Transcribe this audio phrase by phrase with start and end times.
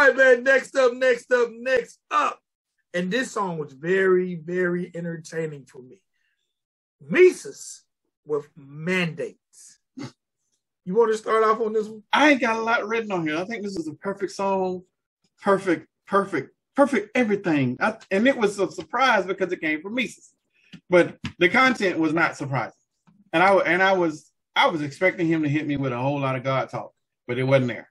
[0.00, 0.44] All right, man.
[0.44, 2.40] Next up, next up, next up.
[2.94, 6.00] And this song was very, very entertaining for me.
[7.06, 7.82] Mises
[8.24, 9.78] with mandates.
[10.86, 12.02] You want to start off on this one?
[12.12, 13.36] I ain't got a lot written on here.
[13.36, 14.82] I think this is a perfect song,
[15.42, 17.76] perfect, perfect, perfect everything.
[17.80, 20.30] I, and it was a surprise because it came from Mises,
[20.88, 22.72] but the content was not surprising.
[23.34, 26.18] And I and I was I was expecting him to hit me with a whole
[26.18, 26.92] lot of God talk,
[27.28, 27.89] but it wasn't there.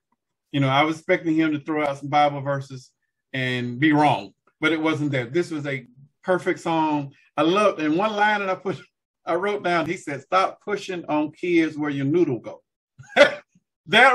[0.51, 2.91] You know, I was expecting him to throw out some Bible verses
[3.33, 5.33] and be wrong, but it wasn't that.
[5.33, 5.85] This was a
[6.23, 7.13] perfect song.
[7.37, 8.81] I loved, and one line that I put,
[9.25, 9.85] I wrote down.
[9.85, 12.61] He said, "Stop pushing on kids where your noodle go."
[13.15, 13.43] that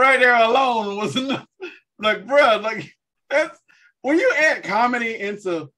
[0.01, 1.47] right there alone was enough.
[1.99, 2.93] Like, bro, like
[3.31, 3.59] that's
[4.03, 5.71] when you add comedy into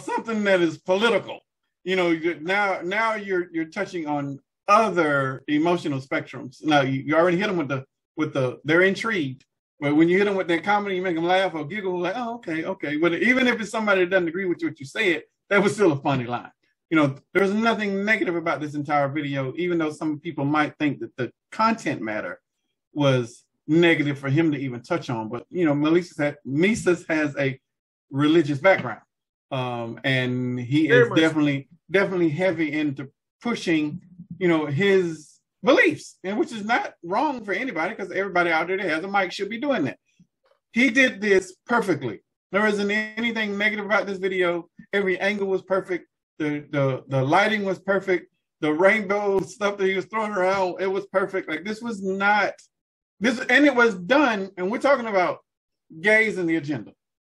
[0.00, 1.40] something that is political.
[1.84, 6.64] You know, now now you're you're touching on other emotional spectrums.
[6.64, 7.84] Now you, you already hit them with the
[8.16, 9.44] with the they're intrigued.
[9.82, 12.14] But when you hit them with that comedy, you make them laugh or giggle, like,
[12.16, 12.96] oh, okay, okay.
[12.98, 15.74] But even if it's somebody that doesn't agree with you, what you said, that was
[15.74, 16.52] still a funny line.
[16.88, 21.00] You know, there's nothing negative about this entire video, even though some people might think
[21.00, 22.40] that the content matter
[22.92, 25.28] was negative for him to even touch on.
[25.28, 27.58] But you know, Mises, Mises has a
[28.08, 29.00] religious background,
[29.50, 33.08] um, and he Very is definitely definitely heavy into
[33.42, 34.00] pushing,
[34.38, 35.31] you know, his
[35.62, 39.08] beliefs, and which is not wrong for anybody because everybody out there that has a
[39.08, 39.98] mic should be doing that.
[40.72, 42.22] He did this perfectly.
[42.50, 44.68] There isn't anything negative about this video.
[44.92, 46.06] Every angle was perfect.
[46.38, 48.30] The the the lighting was perfect.
[48.60, 51.48] The rainbow stuff that he was throwing around, it was perfect.
[51.48, 52.52] Like this was not
[53.20, 55.38] this, and it was done, and we're talking about
[56.00, 56.92] gays in the agenda.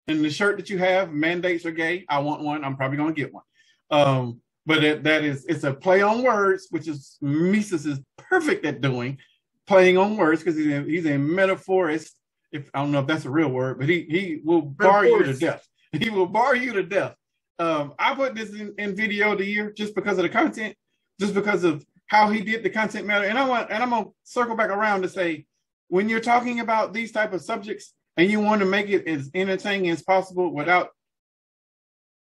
[0.07, 2.05] And the shirt that you have, mandates are gay.
[2.07, 2.63] I want one.
[2.63, 3.43] I'm probably going to get one.
[3.89, 8.65] Um, but it, that is, it's a play on words, which is Mises is perfect
[8.65, 9.17] at doing,
[9.65, 12.13] playing on words because he's a, he's a metaphorist.
[12.51, 15.23] If I don't know if that's a real word, but he he will bar you
[15.23, 15.65] to death.
[15.93, 17.15] He will bar you to death.
[17.59, 20.75] Um, I put this in, in video of the year just because of the content,
[21.17, 23.25] just because of how he did the content matter.
[23.25, 25.45] And I want and I'm gonna circle back around to say
[25.87, 29.31] when you're talking about these type of subjects and you want to make it as
[29.33, 30.89] entertaining as possible without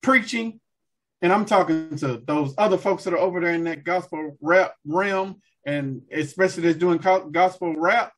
[0.02, 0.60] preaching
[1.22, 4.74] and i'm talking to those other folks that are over there in that gospel rap
[4.84, 6.98] realm and especially that's doing
[7.32, 8.12] gospel rap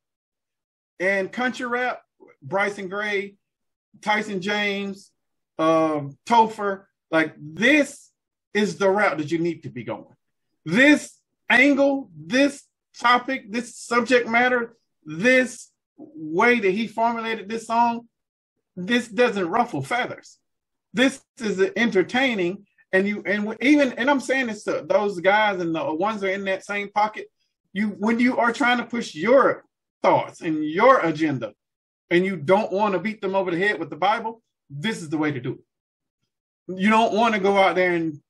[0.99, 2.03] and country rap
[2.43, 3.34] bryson gray
[4.00, 5.11] tyson james
[5.59, 8.11] um, topher like this
[8.55, 10.05] is the route that you need to be going
[10.65, 11.19] this
[11.50, 12.62] angle this
[12.99, 14.75] topic this subject matter
[15.05, 18.09] this way that he formulated this song,
[18.77, 20.38] this doesn't ruffle feathers.
[20.93, 25.75] This is entertaining, and you and even and I'm saying this to those guys and
[25.75, 27.28] the ones that are in that same pocket.
[27.73, 29.65] You when you are trying to push your
[30.03, 31.55] thoughts and your agenda,
[32.11, 35.09] and you don't want to beat them over the head with the Bible, this is
[35.09, 36.79] the way to do it.
[36.81, 38.21] You don't want to go out there and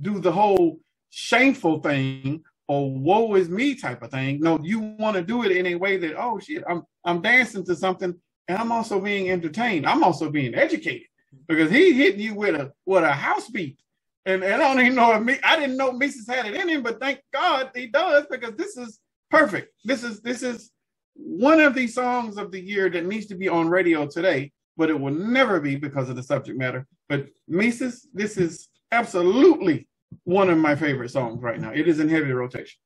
[0.00, 0.80] do the whole
[1.10, 4.40] shameful thing or woe is me type of thing.
[4.40, 7.64] No, you want to do it in a way that, oh shit, I'm I'm dancing
[7.66, 8.14] to something
[8.48, 9.86] and I'm also being entertained.
[9.86, 11.08] I'm also being educated
[11.48, 13.78] because he hitting you with a with a house beat.
[14.26, 16.68] And, and I don't even know if me I didn't know Mises had it in
[16.68, 18.98] him, but thank God he does because this is
[19.30, 19.72] perfect.
[19.84, 20.70] This is this is
[21.14, 24.90] one of the songs of the year that needs to be on radio today, but
[24.90, 26.86] it will never be because of the subject matter.
[27.08, 29.88] But Mises, this is absolutely
[30.24, 31.72] one of my favorite songs right now.
[31.72, 32.78] It is in heavy rotation.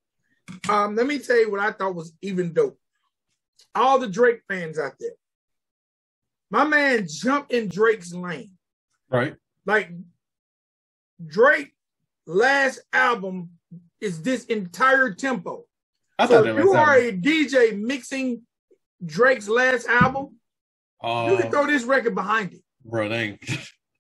[0.69, 2.78] Um, let me tell you what I thought was even dope.
[3.75, 5.15] All the Drake fans out there,
[6.54, 8.53] my man jumped in Drake's lane.
[9.10, 9.34] Right.
[9.66, 9.91] Like
[11.26, 11.75] Drake
[12.26, 13.50] last album
[14.00, 15.64] is this entire tempo.
[16.16, 18.43] I so if you are a DJ mixing
[19.04, 20.37] Drake's last album,
[21.03, 22.62] uh, you can throw this record behind it.
[22.84, 23.41] Bro, they ain't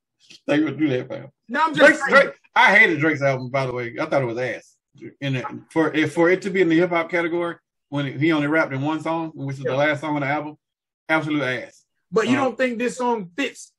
[0.46, 1.30] they would do that, fam.
[1.48, 3.96] No, I'm just Drake, Drake, I hated Drake's album, by the way.
[4.00, 4.76] I thought it was ass.
[5.20, 7.56] In it, for for it to be in the hip hop category
[7.88, 9.72] when it, he only rapped in one song, which is yeah.
[9.72, 10.56] the last song on the album,
[11.08, 11.83] absolute ass.
[12.14, 13.72] But you um, don't think this song fits?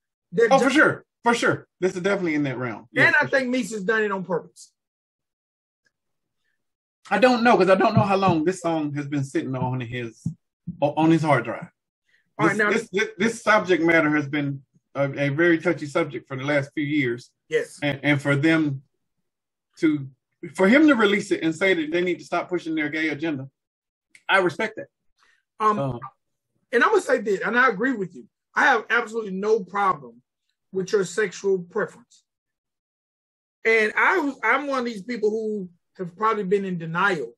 [0.52, 1.68] Oh, for sure, for sure.
[1.80, 2.88] This is definitely in that realm.
[2.92, 4.74] Yeah, and I think Mises done it on purpose.
[7.10, 9.80] I don't know because I don't know how long this song has been sitting on
[9.80, 10.22] his
[10.82, 11.62] on his hard drive.
[11.62, 11.70] This,
[12.40, 14.62] All right, now, this, this, this subject matter has been
[14.94, 17.30] a, a, very touchy subject for the last few years.
[17.48, 17.80] Yes.
[17.82, 18.82] And, and, for them
[19.78, 20.10] to,
[20.54, 23.08] for him to release it and say that they need to stop pushing their gay
[23.10, 23.48] agenda,
[24.28, 24.88] I respect that.
[25.62, 26.00] Um, uh,
[26.76, 28.26] and I'm gonna say this, and I agree with you.
[28.54, 30.22] I have absolutely no problem
[30.72, 32.24] with your sexual preference.
[33.66, 37.34] And I was, I'm one of these people who have probably been in denial.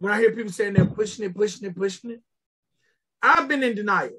[0.00, 2.20] When I hear people saying they're pushing it, pushing it, pushing it,
[3.22, 4.18] I've been in denial.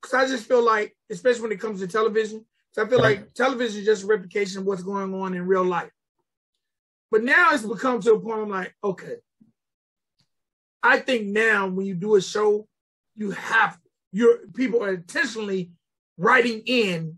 [0.00, 3.34] because I just feel like, especially when it comes to television, so I feel like
[3.34, 5.90] television is just a replication of what's going on in real life.
[7.10, 9.16] But now it's become to a point I'm like, okay.
[10.82, 12.66] I think now when you do a show,
[13.16, 13.78] you have
[14.12, 15.70] your people are intentionally
[16.18, 17.16] writing in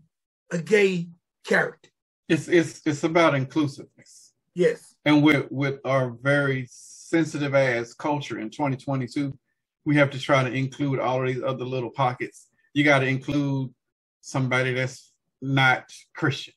[0.51, 1.07] a gay
[1.45, 1.89] character.
[2.27, 4.33] It's it's it's about inclusiveness.
[4.53, 4.95] Yes.
[5.05, 9.37] And with with our very sensitive ass culture in 2022,
[9.85, 12.47] we have to try to include all of these other little pockets.
[12.73, 13.73] You got to include
[14.21, 16.53] somebody that's not Christian,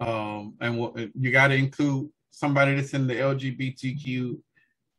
[0.00, 4.38] um, and you got to include somebody that's in the LGBTQ,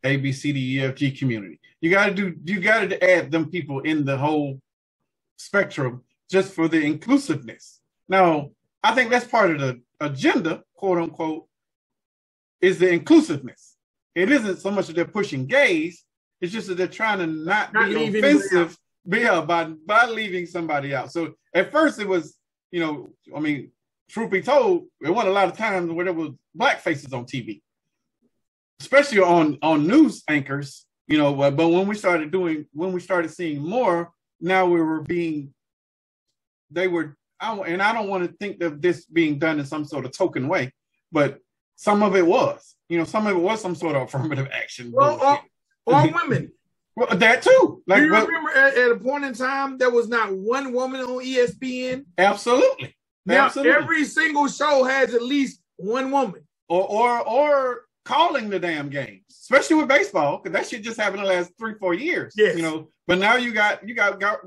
[0.04, 1.60] ABCDEFG community.
[1.82, 2.36] You got to do.
[2.44, 4.60] You got to add them people in the whole
[5.38, 7.80] spectrum just for the inclusiveness.
[8.08, 8.52] Now,
[8.84, 11.48] I think that's part of the agenda, quote unquote,
[12.62, 13.76] is the inclusiveness.
[14.16, 16.04] It isn't so much that they're pushing gays,
[16.42, 20.94] it's just that they're trying to not, not be offensive yeah, by, by leaving somebody
[20.94, 21.12] out.
[21.12, 22.36] So at first it was,
[22.72, 23.72] you know, I mean,
[24.10, 27.26] truth be told, there wasn't a lot of times where there was black faces on
[27.26, 27.62] TV,
[28.80, 33.32] especially on, on news anchors, you know, but when we started doing, when we started
[33.32, 35.54] seeing more, now we were being,
[36.72, 39.86] they were I, and I don't want to think of this being done in some
[39.86, 40.74] sort of token way,
[41.12, 41.40] but
[41.76, 42.76] some of it was.
[42.90, 44.92] You know, some of it was some sort of affirmative action.
[44.94, 45.42] Well,
[45.88, 46.52] all, women.
[46.96, 47.82] Well, that too.
[47.88, 51.02] Like, Do you remember at, at, a point in time there was not one woman
[51.02, 52.06] on ESPN?
[52.18, 52.96] Absolutely.
[53.26, 53.74] Now Absolutely.
[53.74, 56.42] every single show has at least one woman.
[56.68, 61.22] Or or or calling the damn games, especially with baseball, because that shit just happened
[61.22, 62.34] the last three, four years.
[62.36, 62.56] Yes.
[62.56, 64.40] You know, but now you got you got, got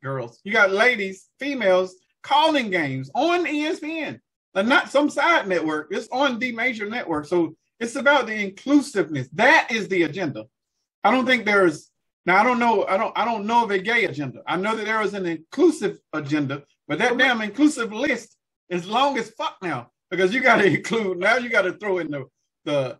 [0.00, 4.20] girls, you got ladies, females calling games on ESPN,
[4.54, 5.88] and not some side network.
[5.90, 7.26] It's on the major network.
[7.26, 9.28] So it's about the inclusiveness.
[9.32, 10.44] That is the agenda.
[11.02, 11.90] I don't think there's
[12.26, 12.40] now.
[12.40, 12.84] I don't know.
[12.86, 13.18] I don't.
[13.18, 14.40] I don't know of a gay agenda.
[14.46, 18.36] I know that there is an inclusive agenda, but that damn inclusive list
[18.68, 21.18] is long as fuck now because you got to include.
[21.18, 22.26] Now you got to throw in the
[22.64, 22.98] the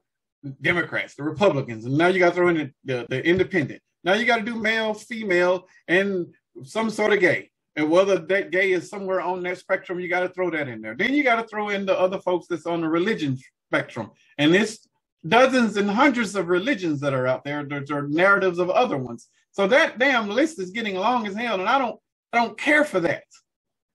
[0.61, 3.83] Democrats, the Republicans, and now you got to throw in the, the, the independent.
[4.05, 6.27] Now you got to do male, female, and
[6.65, 7.51] some sort of gay.
[7.77, 10.81] And whether that gay is somewhere on that spectrum, you got to throw that in
[10.81, 10.97] there.
[10.97, 14.11] Then you got to throw in the other folks that's on the religion spectrum.
[14.39, 14.89] And it's
[15.27, 17.65] dozens and hundreds of religions that are out there.
[17.65, 19.29] There's narratives of other ones.
[19.53, 21.61] So that damn list is getting long as hell.
[21.61, 21.99] And I don't
[22.33, 23.25] I don't care for that.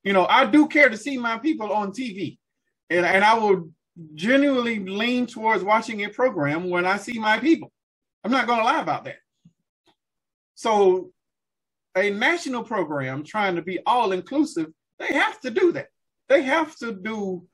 [0.03, 2.37] You know, I do care to see my people on TV.
[2.89, 3.69] And, and I will
[4.13, 7.71] genuinely lean towards watching a program when I see my people.
[8.23, 9.17] I'm not going to lie about that.
[10.55, 11.11] So
[11.95, 14.67] a national program trying to be all inclusive,
[14.99, 15.87] they have to do that.
[16.27, 17.47] They have to do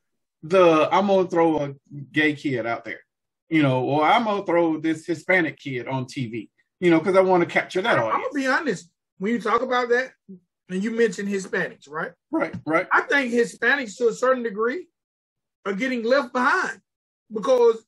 [0.43, 1.73] the I'm gonna throw a
[2.11, 3.01] gay kid out there,
[3.49, 6.49] you know, or I'm gonna throw this Hispanic kid on TV,
[6.79, 8.15] you know, because I want to capture that audience.
[8.15, 8.89] I'm gonna be honest.
[9.19, 10.11] When you talk about that,
[10.69, 12.11] and you mentioned Hispanics, right?
[12.31, 12.87] Right, right.
[12.91, 14.87] I think Hispanics to a certain degree
[15.65, 16.79] are getting left behind
[17.33, 17.83] because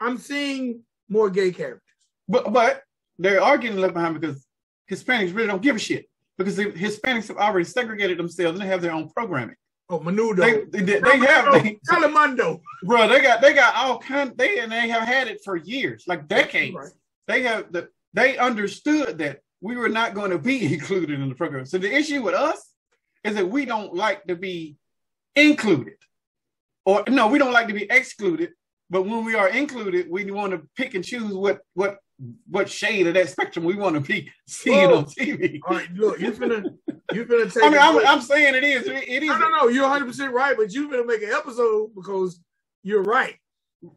[0.00, 1.82] I'm seeing more gay characters.
[2.28, 2.82] But but
[3.18, 4.46] they are getting left behind because
[4.90, 8.70] Hispanics really don't give a shit because the Hispanics have already segregated themselves and they
[8.70, 9.56] have their own programming.
[9.90, 10.36] Oh, Menudo.
[10.70, 12.60] They, they, they have they, Telemundo.
[12.84, 16.04] Bro, they got they got all kind they and they have had it for years,
[16.06, 16.76] like decades.
[16.76, 16.90] Right.
[17.26, 21.34] They have the they understood that we were not going to be included in the
[21.34, 21.64] program.
[21.64, 22.74] So the issue with us
[23.24, 24.76] is that we don't like to be
[25.34, 25.94] included.
[26.88, 28.52] Or no, we don't like to be excluded.
[28.88, 31.98] But when we are included, we want to pick and choose what what
[32.48, 34.96] what shade of that spectrum we want to be seeing Whoa.
[34.96, 35.60] on TV.
[35.66, 36.64] All right, look, you're gonna
[37.12, 37.62] you're gonna take.
[37.62, 38.86] I mean, I'm, I'm, saying it is.
[38.86, 39.28] It, it is.
[39.28, 39.68] No, no, no.
[39.68, 42.40] You're 100 percent right, but you're gonna make an episode because
[42.82, 43.36] you're right.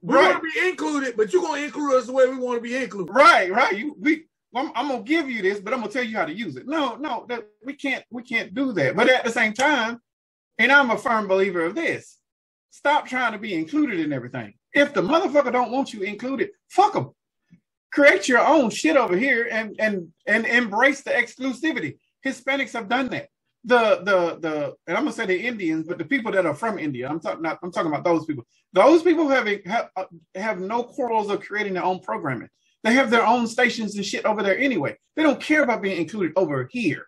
[0.01, 0.33] We're right.
[0.33, 3.13] gonna be included, but you're gonna include us the way we want to be included.
[3.13, 3.77] Right, right.
[3.77, 4.25] You we.
[4.53, 6.67] I'm, I'm, gonna give you this, but I'm gonna tell you how to use it.
[6.67, 8.03] No, no, that we can't.
[8.11, 8.97] We can't do that.
[8.97, 10.01] But at the same time,
[10.57, 12.17] and I'm a firm believer of this.
[12.71, 14.53] Stop trying to be included in everything.
[14.73, 17.11] If the motherfucker don't want you included, fuck them
[17.91, 21.97] create your own shit over here and and and embrace the exclusivity.
[22.25, 23.27] Hispanics have done that.
[23.65, 26.79] The the the and I'm gonna say the Indians, but the people that are from
[26.79, 28.45] India, I'm talking not I'm talking about those people.
[28.73, 29.89] Those people have have
[30.35, 32.49] have no quarrels of creating their own programming.
[32.83, 34.97] They have their own stations and shit over there anyway.
[35.15, 37.05] They don't care about being included over here.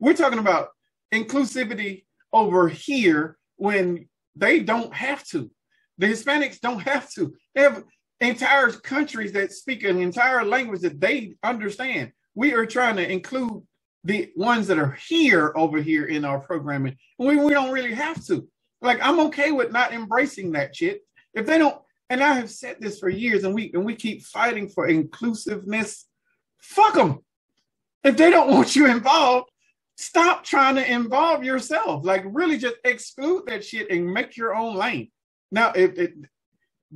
[0.00, 0.70] We're talking about
[1.14, 5.50] inclusivity over here when they don't have to.
[5.98, 7.34] The Hispanics don't have to.
[7.54, 7.84] They have
[8.20, 12.12] entire countries that speak an entire language that they understand.
[12.34, 13.62] We are trying to include
[14.04, 16.96] the ones that are here over here in our programming.
[17.18, 18.48] We, we don't really have to.
[18.80, 21.02] Like I'm okay with not embracing that shit.
[21.34, 21.76] If they don't,
[22.10, 26.06] and I have said this for years, and we and we keep fighting for inclusiveness.
[26.60, 27.20] Fuck them.
[28.02, 29.50] If they don't want you involved,
[30.02, 32.04] stop trying to involve yourself.
[32.04, 35.10] Like really just exclude that shit and make your own lane.
[35.50, 36.14] Now, if it,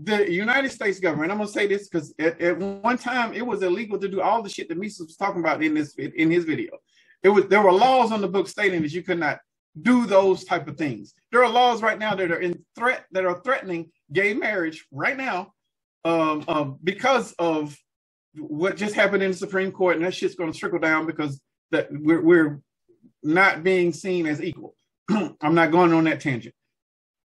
[0.03, 3.63] the United States government, I'm gonna say this because at, at, one time it was
[3.63, 6.45] illegal to do all the shit that Mises was talking about in this in his
[6.45, 6.73] video.
[7.23, 9.39] It was there were laws on the book stating that you could not
[9.81, 11.15] do those type of things.
[11.33, 15.17] There are laws right now that are in threat that are threatening gay marriage right
[15.17, 15.53] now
[16.05, 17.77] um, um, because of
[18.37, 21.41] what just happened in the Supreme Court, and that shit's going to trickle down because
[21.71, 22.61] that we're, we're
[23.27, 24.75] not being seen as equal.
[25.11, 26.55] I'm not going on that tangent.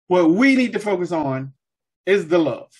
[0.09, 1.53] What we need to focus on
[2.05, 2.71] is the love.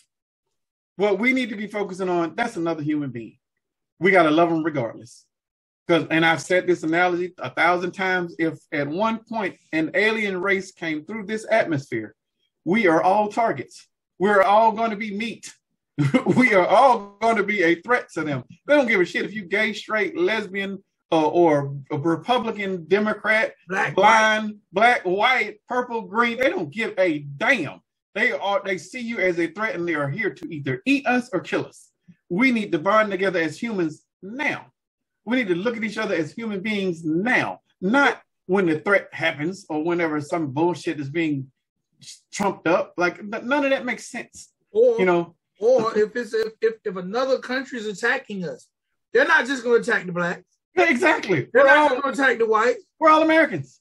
[0.97, 3.39] What we need to be focusing on, that's another human being.
[3.99, 5.27] We got to love them regardless.
[5.87, 10.41] Because, and I've said this analogy a thousand times if at one point an alien
[10.41, 12.15] race came through this atmosphere,
[12.65, 13.87] we are all targets.
[14.19, 15.53] We're all going to be meat.
[16.37, 18.45] we are all going to be a threat to them.
[18.67, 23.95] They don't give a shit if you gay, straight, lesbian, or a Republican, Democrat, black,
[23.95, 25.05] blind, white.
[25.05, 26.39] black, white, purple, green.
[26.39, 27.81] They don't give a damn.
[28.15, 28.63] They are.
[28.65, 31.41] They see you as a threat, and they are here to either eat us or
[31.41, 31.91] kill us.
[32.29, 34.73] We need to bond together as humans now.
[35.25, 39.09] We need to look at each other as human beings now, not when the threat
[39.13, 41.51] happens or whenever some bullshit is being
[42.33, 42.95] trumped up.
[42.97, 44.53] Like none of that makes sense.
[44.71, 48.67] Or you know, or if it's if if, if another country is attacking us,
[49.13, 50.56] they're not just going to attack the blacks.
[50.77, 51.49] Exactly.
[51.53, 52.85] They're we're not all, going to attack the whites.
[52.99, 53.81] We're all Americans.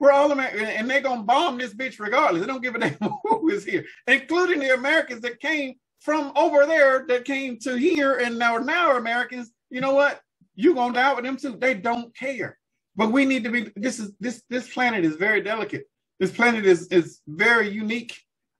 [0.00, 2.40] We're all Americans, and they're going to bomb this bitch regardless.
[2.40, 2.94] They don't give a damn
[3.24, 8.18] who is here, including the Americans that came from over there that came to here
[8.18, 9.50] and now now are Americans.
[9.70, 10.20] You know what?
[10.54, 11.56] You gonna die with them too.
[11.56, 12.58] They don't care.
[12.96, 13.70] But we need to be.
[13.76, 15.84] This is this this planet is very delicate.
[16.20, 18.16] This planet is is very unique.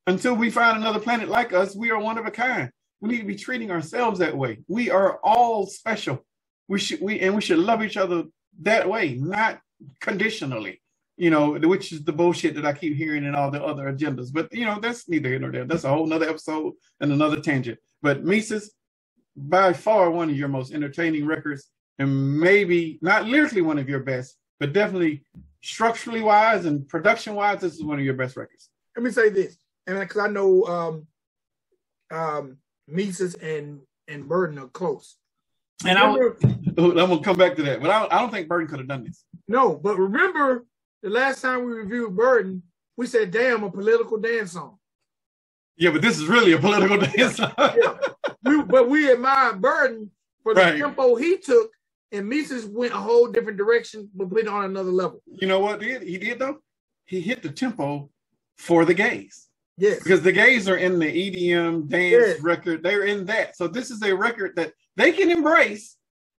[0.06, 2.70] Until we find another planet like us, we are one of a kind.
[3.00, 4.58] We need to be treating ourselves that way.
[4.66, 6.24] We are all special.
[6.68, 8.24] We should we and we should love each other
[8.62, 9.60] that way, not
[10.00, 10.82] conditionally.
[11.16, 14.32] You know, which is the bullshit that I keep hearing in all the other agendas.
[14.32, 15.64] But you know, that's neither here nor there.
[15.64, 17.78] That's a whole nother episode and another tangent.
[18.02, 18.72] But Mises,
[19.36, 24.00] by far one of your most entertaining records and maybe not lyrically one of your
[24.00, 25.24] best, but definitely
[25.60, 28.70] structurally wise and production wise, this is one of your best records.
[28.96, 29.56] Let me say this,
[29.86, 31.06] and because I know um,
[32.10, 35.16] um, Mises and and Burden are close.
[35.86, 38.68] And remember, I, am gonna come back to that, but I, I don't think Burton
[38.68, 39.24] could have done this.
[39.46, 40.66] No, but remember
[41.02, 42.62] the last time we reviewed Burton,
[42.96, 44.78] we said, "Damn, a political dance song."
[45.76, 47.52] Yeah, but this is really a political dance song.
[47.58, 47.96] yeah.
[48.44, 50.10] we, but we admire Burton
[50.42, 50.78] for the right.
[50.78, 51.70] tempo he took
[52.12, 55.22] and Mises went a whole different direction, but went on another level.
[55.26, 56.58] You know what did he did though?
[57.04, 58.10] He hit the tempo
[58.56, 59.48] for the gays.
[59.76, 60.02] Yes.
[60.02, 62.40] Because the gays are in the EDM dance yes.
[62.40, 62.82] record.
[62.82, 63.56] They're in that.
[63.56, 65.96] So this is a record that they can embrace,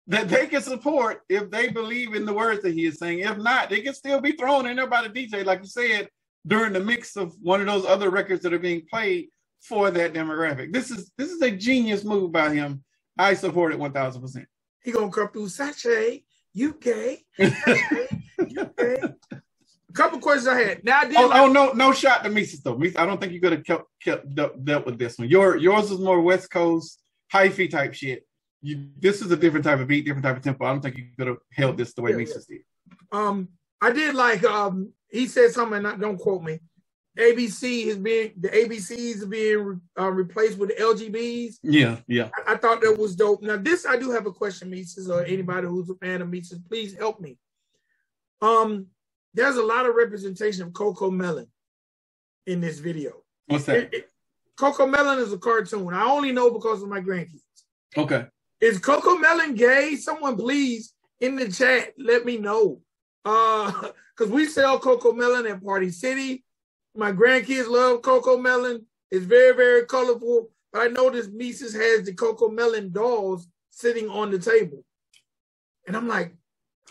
[0.08, 3.20] that they can support if they believe in the words that he is saying.
[3.20, 6.10] If not, they can still be thrown in there by the DJ, like you said,
[6.46, 9.30] during the mix of one of those other records that are being played
[9.62, 10.74] for that demographic.
[10.74, 12.84] This is this is a genius move by him.
[13.18, 14.48] I support it one thousand percent.
[14.84, 16.24] He gonna come through Sachet,
[16.60, 19.14] UK, UK.
[19.32, 20.84] A couple questions I had.
[20.84, 22.80] Now, I did oh, like- oh, no, no shot to Mises though.
[22.98, 25.30] I don't think you could have kept, kept dealt with this one.
[25.30, 27.02] Your yours is more West Coast
[27.34, 28.26] hyphy type shit.
[28.62, 30.66] You, this is a different type of beat, different type of tempo.
[30.66, 32.58] I don't think you could have held this the way yeah, Mises yeah.
[32.58, 32.98] did.
[33.12, 33.50] Um,
[33.82, 35.82] I did like um, he said something.
[35.82, 36.60] Don't quote me.
[37.18, 41.56] ABC is being the ABCs are being uh, replaced with the LGBs.
[41.64, 42.30] Yeah, yeah.
[42.36, 43.42] I, I, thought that was dope.
[43.42, 46.60] Now, this I do have a question, Mises, or anybody who's a fan of Mises,
[46.60, 47.38] please help me.
[48.42, 48.88] Um,
[49.34, 51.48] there's a lot of representation of CoComelon
[52.48, 53.24] in this video.
[53.48, 53.78] What's that?
[53.78, 54.10] It, it,
[54.58, 55.94] CoComelon is a cartoon.
[55.94, 57.42] I only know because of my grandkids.
[57.98, 58.28] Okay.
[58.62, 59.96] Is CoComelon gay?
[59.96, 62.82] Someone please in the chat let me know.
[63.26, 63.72] Uh,
[64.18, 66.44] because we sell CoComelon at Party City
[66.96, 68.84] my grandkids love CoComelon.
[69.12, 70.50] It's very, very colorful.
[70.72, 74.84] But I noticed Mises has the CoComelon dolls sitting on the table.
[75.88, 76.36] And I'm like,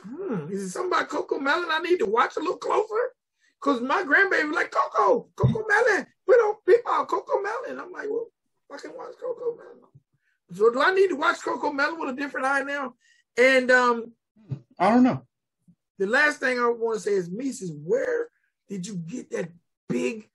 [0.00, 3.12] hmm, is it something about CoComelon I need to watch a little closer?
[3.60, 6.06] Because my grandbaby was like, Coco, CoComelon.
[6.26, 7.78] We don't people out CoComelon.
[7.78, 8.28] I'm like, well,
[8.72, 9.87] I can watch CoComelon.
[10.52, 12.94] So do I need to watch CoComelon with a different eye now?
[13.36, 14.12] And um
[14.78, 15.22] I don't know.
[15.98, 18.28] The last thing I want to say is, Mises, where
[18.68, 19.50] did you get that
[19.88, 20.28] big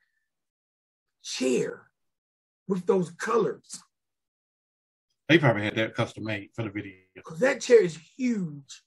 [1.24, 1.88] chair
[2.68, 3.82] with those colors.
[5.30, 6.94] They probably had that custom made for the video.
[7.16, 8.84] Because that chair is huge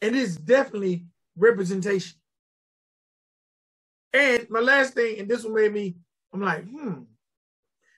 [0.00, 1.06] and it's definitely
[1.36, 2.16] representation.
[4.12, 5.96] And my last thing, and this one made me,
[6.32, 7.02] I'm like, hmm.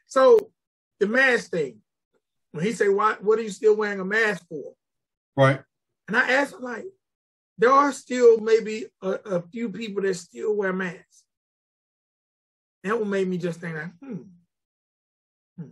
[0.07, 0.53] So
[1.01, 1.81] the mask thing,
[2.53, 3.17] when he say, "Why?
[3.21, 4.73] What are you still wearing a mask for?"
[5.37, 5.61] Right.
[6.09, 6.85] And I asked him, like,
[7.59, 11.25] there are still maybe a, a few people that still wear masks.
[12.85, 14.23] That will made me just think like, hmm.
[15.57, 15.71] hmm.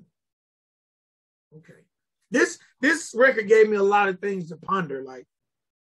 [1.57, 1.81] Okay.
[2.31, 5.03] This this record gave me a lot of things to ponder.
[5.03, 5.27] Like,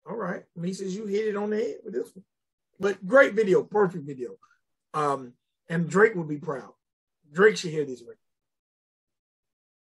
[0.09, 2.25] all right, Mises, you hit it on the head with this one.
[2.79, 4.37] But great video, perfect video.
[4.95, 5.33] Um,
[5.69, 6.73] and Drake would be proud.
[7.33, 8.19] Drake should hear this record.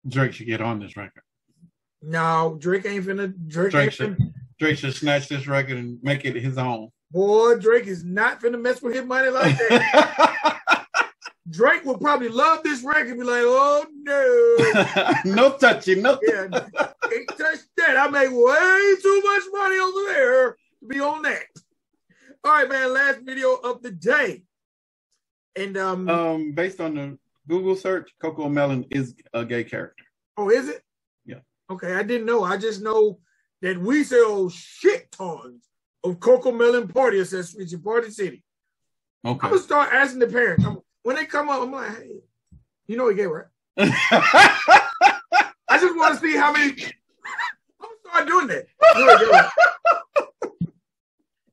[0.09, 1.23] Drake should get on this record.
[2.03, 3.35] No, Drake ain't finna.
[3.49, 6.91] Drake, Drake ain't should, finna, Drake should snatch this record and make it his own.
[7.11, 10.57] Boy, Drake is not finna mess with his money like that.
[11.51, 15.15] Drake will probably love this record and be like, oh no.
[15.25, 17.97] no touching, no yeah, ain't touch that.
[17.97, 21.45] I make way too much money over there to be on that.
[22.45, 22.93] All right, man.
[22.93, 24.43] Last video of the day.
[25.55, 30.05] And um um based on the Google search, CoComelon is a gay character.
[30.37, 30.83] Oh, is it?
[31.25, 31.39] Yeah.
[31.71, 32.45] Okay, I didn't know.
[32.45, 33.21] I just know
[33.63, 35.69] that we sell shit tons
[36.05, 38.43] of CoComelon party accessories in Party City.
[39.25, 39.47] Okay.
[39.47, 40.65] I'm gonna start asking the parents.
[40.65, 42.21] I'm, when they come up, I'm like, hey,
[42.87, 43.47] you know he gay, right?
[43.79, 46.71] I just want to see how many.
[47.81, 48.67] I'm gonna start doing that.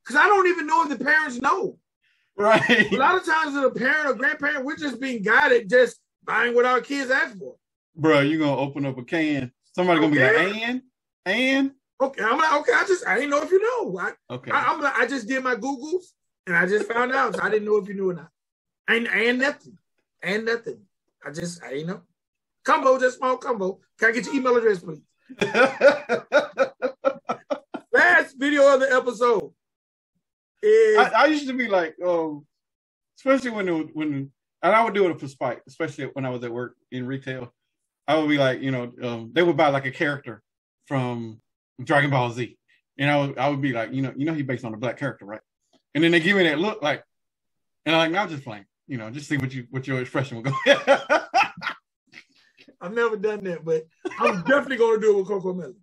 [0.03, 1.77] Because I don't even know if the parents know.
[2.35, 2.91] Right.
[2.91, 6.55] A lot of times, as a parent or grandparent, we're just being guided, just buying
[6.55, 7.55] what our kids ask for.
[7.95, 9.51] Bro, you're gonna open up a can.
[9.75, 10.81] Somebody gonna be like, and
[11.25, 11.71] and
[12.01, 12.23] okay.
[12.23, 12.73] I'm like, okay.
[12.73, 13.99] I just I didn't know if you know.
[13.99, 14.51] I, okay.
[14.51, 16.05] I, am like, I just did my Googles
[16.47, 17.35] and I just found out.
[17.35, 18.29] So I didn't know if you knew or not.
[18.87, 19.77] And and nothing,
[20.21, 20.79] and nothing.
[21.25, 22.01] I just I didn't know.
[22.63, 23.79] Combo, just small combo.
[23.99, 25.01] Can I get your email address, please?
[27.93, 29.51] Last video of the episode.
[30.63, 32.45] Is, I, I, used to be like, um,
[33.17, 36.43] especially when it, when and I would do it for spite, especially when I was
[36.43, 37.53] at work in retail.
[38.07, 40.41] I would be like, you know, um, they would buy like a character
[40.87, 41.41] from
[41.83, 42.57] Dragon Ball Z,
[42.97, 44.77] and I would I would be like, you know, you know, he's based on a
[44.77, 45.41] black character, right?
[45.93, 47.03] And then they give me that look, like,
[47.85, 50.37] and I'm like, I'm just playing, you know, just see what you what your expression
[50.37, 50.53] will go.
[52.81, 53.83] I've never done that, but
[54.19, 55.75] I'm definitely going to do it with CoComelon.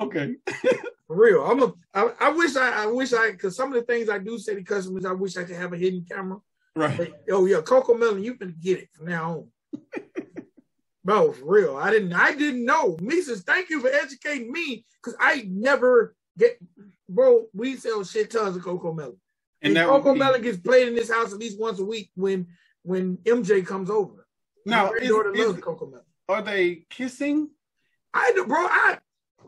[0.00, 0.34] Okay.
[1.06, 1.72] For real, I'm a.
[1.94, 2.84] I, I wish I.
[2.84, 3.32] I wish I.
[3.32, 5.72] Because some of the things I do say to customers, I wish I could have
[5.72, 6.38] a hidden camera.
[6.74, 6.96] Right.
[6.96, 9.80] But, oh yeah, CoComelon, you can get it from now on.
[11.04, 11.76] Bro, for real.
[11.76, 12.12] I didn't.
[12.12, 12.96] I didn't know.
[13.00, 16.58] Mises, thank you for educating me because I never get.
[17.08, 19.16] Bro, we sell shit tons of CoComelon.
[19.60, 20.18] And, and CoComelon be...
[20.18, 22.46] Melon gets played in this house at least once a week when
[22.84, 24.26] when MJ comes over.
[24.64, 25.62] Now, is, is,
[26.28, 27.50] Are they kissing?
[28.14, 28.58] I bro.
[28.58, 28.98] I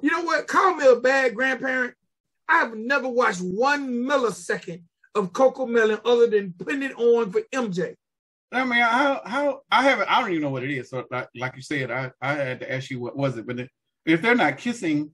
[0.05, 0.47] you know what?
[0.47, 1.95] Call me a bad grandparent.
[2.47, 4.83] I've never watched one millisecond
[5.15, 7.95] of CoComelon other than putting it on for MJ.
[8.53, 10.11] I mean, how how I haven't.
[10.11, 10.91] I don't even know what it is.
[10.91, 13.47] So, like, like you said, I I had to ask you what was it.
[13.47, 13.67] But
[14.05, 15.11] if they're not kissing,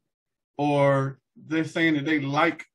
[0.58, 2.66] or they're saying that they like,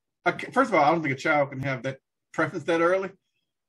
[0.52, 1.98] first of all, I don't think a child can have that
[2.32, 3.10] preference that early.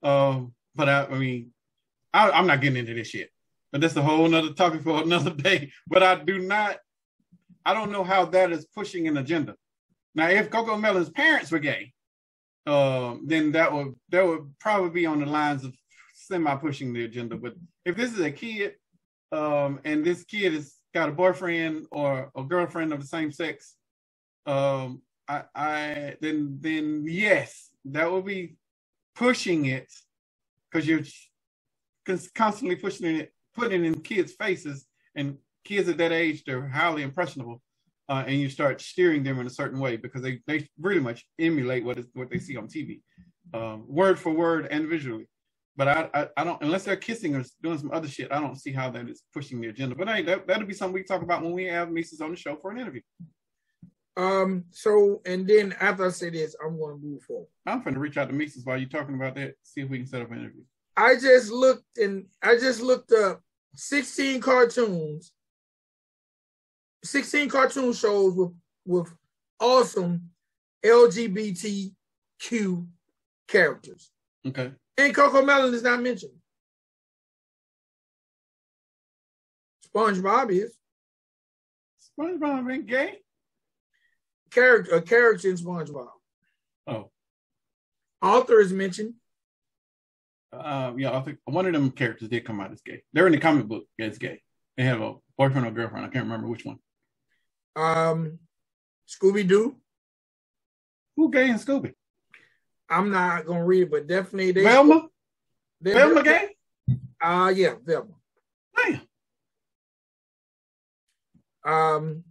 [0.04, 1.52] Um, but I, I mean,
[2.14, 3.28] I, I'm not getting into this yet.
[3.74, 5.74] But that's a whole nother topic for another day.
[5.86, 6.78] But I do not
[7.68, 9.56] I don't know how that is pushing an agenda.
[10.16, 11.94] Now, if CoComelon's parents were gay,
[12.66, 15.76] uh, then that would that would probably be on the lines of
[16.16, 17.38] semi pushing the agenda.
[17.38, 18.76] But if this is a kid,
[19.34, 23.76] um, and this kid has got a boyfriend or a girlfriend of the same sex,
[24.46, 28.56] um, I, I then then yes, that would be
[29.16, 29.92] pushing it
[30.72, 31.02] because you're
[32.36, 37.04] constantly pushing it, putting it in kids' faces and kids at that age, they're highly
[37.04, 37.62] impressionable,
[38.10, 41.26] uh, and you start steering them in a certain way because they, they pretty much
[41.40, 43.02] emulate what is what they see on TV,
[43.54, 45.28] um, word for word and visually.
[45.76, 48.32] But I, I, I don't unless they're kissing or doing some other shit.
[48.32, 49.96] I don't see how that is pushing the agenda.
[49.96, 52.38] But hey, that that'll be something we talk about when we have Mises on the
[52.38, 53.02] show for an interview.
[54.16, 54.64] Um.
[54.72, 57.48] So, and then after I say this, I'm going to move forward.
[57.66, 59.56] I'm going to reach out to Mises while you're talking about that.
[59.64, 60.64] See if we can set up an interview.
[60.96, 63.42] I just looked and I just looked up
[63.76, 65.34] 16 cartoons
[67.04, 68.52] 16 cartoon shows with,
[68.86, 69.14] with
[69.60, 70.30] awesome
[70.86, 71.92] LGBTQ
[73.48, 74.12] characters.
[74.46, 74.72] Okay.
[74.98, 76.34] And CoComelon is not mentioned.
[79.96, 80.76] SpongeBob is.
[82.20, 83.20] SpongeBob ain't gay.
[84.52, 86.08] Character, a character in SpongeBob.
[86.88, 87.12] Oh.
[88.22, 89.14] Arthur is mentioned.
[90.54, 93.04] Um, yeah, I think one of them characters did come out as gay.
[93.14, 94.42] They're in the comic book as gay.
[94.78, 96.06] They have a boyfriend or girlfriend.
[96.06, 96.80] I can't remember which one.
[97.78, 98.40] Um,
[99.08, 99.76] Scooby Doo.
[101.16, 101.94] Who gay in Scooby?
[102.90, 104.64] I'm not gonna read it, but definitely they.
[104.64, 105.08] Velma.
[105.82, 106.56] Velma gay.
[107.22, 108.14] Uh yeah, Velma.
[108.76, 109.02] Damn.
[111.64, 112.24] Um,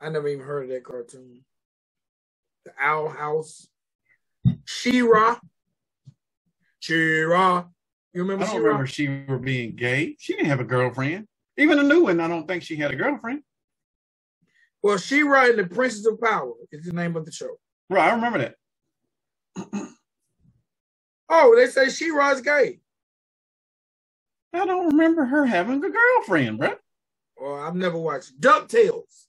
[0.00, 1.44] I never even heard of that cartoon.
[2.64, 3.68] The Owl House.
[4.64, 5.38] She-Ra.
[6.80, 7.66] She-Ra.
[8.14, 8.66] You remember I don't She-Ra?
[8.66, 10.16] remember She-Ra being gay.
[10.18, 11.26] She didn't have a girlfriend.
[11.58, 13.42] Even a new one, I don't think she had a girlfriend.
[14.84, 17.56] Well, She-Ra and the Princess of Power is the name of the show.
[17.88, 18.56] Right, I remember that.
[21.30, 22.80] oh, they say She-Ra's gay.
[24.52, 26.74] I don't remember her having a girlfriend, bro.
[27.40, 29.24] Well, I've never watched DuckTales.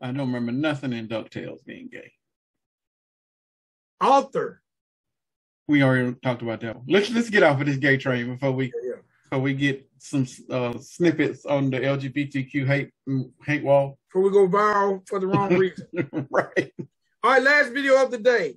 [0.00, 2.10] I don't remember nothing in DuckTales being gay.
[4.00, 4.62] Arthur.
[5.68, 6.76] We already talked about that.
[6.88, 9.02] Let's let's get off of this gay train before we yeah, yeah.
[9.30, 12.90] before we get some uh, snippets on the LGBTQ hate
[13.44, 13.98] hate wall.
[14.08, 15.86] Before we go viral for the wrong reason.
[16.30, 16.72] right.
[17.22, 18.56] All right, last video of the day.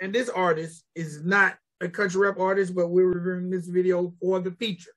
[0.00, 4.40] And this artist is not a country rap artist, but we're reviewing this video for
[4.40, 4.92] the feature.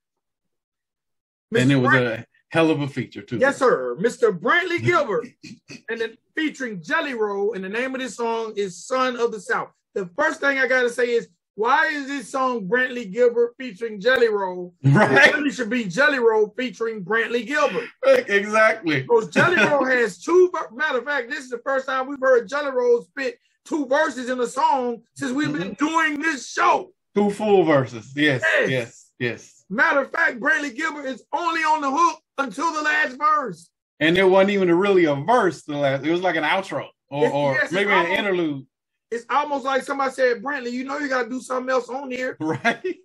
[1.54, 1.62] Mr.
[1.62, 3.38] And it was a hell of a feature too.
[3.38, 3.96] Yes, sir.
[4.00, 4.38] Mr.
[4.38, 5.28] Brantley Gilbert,
[5.90, 9.40] and then featuring Jelly Roll, and the name of this song is "Son of the
[9.40, 11.28] South." The first thing I gotta say is,
[11.60, 14.74] why is this song Brantley Gilbert featuring Jelly Roll?
[14.82, 15.28] Right.
[15.28, 17.90] It really should be Jelly Roll featuring Brantley Gilbert.
[18.30, 19.02] Exactly.
[19.02, 20.50] Because Jelly Roll has two.
[20.74, 24.30] Matter of fact, this is the first time we've heard Jelly Roll spit two verses
[24.30, 25.86] in a song since we've been mm-hmm.
[25.86, 26.94] doing this show.
[27.14, 28.14] Two full verses.
[28.16, 28.42] Yes.
[28.42, 28.70] Yes.
[28.70, 29.12] Yes.
[29.20, 29.66] yes.
[29.70, 33.70] Matter of fact, Brantley Gilbert is only on the hook until the last verse.
[34.00, 35.64] And there wasn't even really a verse.
[35.64, 38.66] The last, it was like an outro or, or yes, maybe an interlude.
[39.12, 42.12] It's almost like somebody said, Brantley, you know you got to do something else on
[42.12, 42.98] here, right?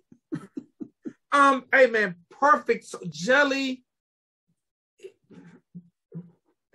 [1.31, 3.83] um, hey man, perfect so, jelly.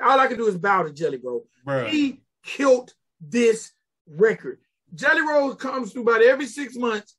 [0.03, 1.45] All I can do is bow to Jelly, bro.
[1.66, 1.88] Bruh.
[1.88, 3.73] He killed this
[4.09, 4.59] record.
[4.95, 7.16] Jelly Roll comes through about every six months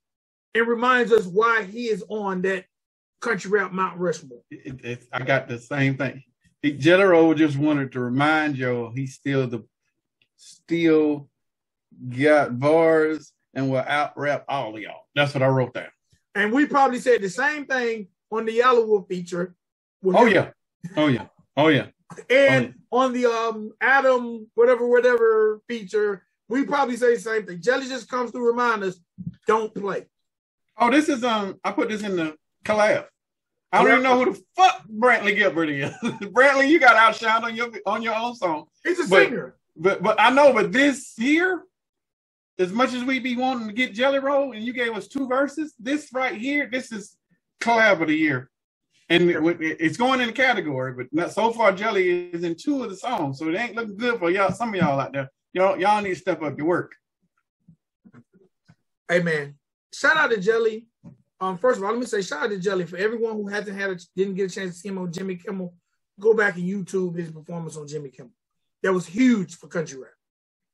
[0.55, 2.65] and reminds us why he is on that
[3.21, 4.41] country rap Mount Rushmore.
[4.49, 6.23] It, it, I got the same thing.
[6.63, 9.63] Jelly Roll just wanted to remind y'all he's still the
[10.37, 11.29] still
[12.09, 15.05] got bars and will out rap all of y'all.
[15.15, 15.87] That's what I wrote down.
[16.35, 19.55] And we probably said the same thing on the Yelawolf feature.
[20.05, 20.33] Oh him.
[20.33, 20.49] yeah.
[20.95, 21.25] Oh yeah.
[21.57, 21.87] Oh yeah.
[22.29, 23.05] And oh, yeah.
[23.05, 27.61] on the um Adam whatever whatever feature, we probably say the same thing.
[27.61, 28.99] Jelly just comes to remind us,
[29.47, 30.05] don't play.
[30.77, 33.05] Oh, this is um I put this in the collab.
[33.73, 35.91] I don't even know who the fuck Brantley Gilbert is.
[36.03, 38.65] Brantley, you got outshined on your on your own song.
[38.83, 39.55] He's a but, singer.
[39.77, 41.63] But but I know, but this here,
[42.61, 45.27] as much as we be wanting to get Jelly Roll, and you gave us two
[45.27, 47.17] verses, this right here, this is
[47.59, 48.49] collab of the year.
[49.09, 52.89] And it's going in the category, but not, so far Jelly is in two of
[52.89, 54.53] the songs, so it ain't looking good for y'all.
[54.53, 56.93] Some of y'all out there, y'all y'all need to step up your work.
[59.09, 59.55] Hey man,
[59.93, 60.87] shout out to Jelly.
[61.41, 63.77] Um, first of all, let me say shout out to Jelly for everyone who hasn't
[63.77, 65.73] had a, didn't get a chance to see him on Jimmy Kimmel.
[66.17, 68.31] Go back and YouTube his performance on Jimmy Kimmel.
[68.81, 70.11] That was huge for country rap.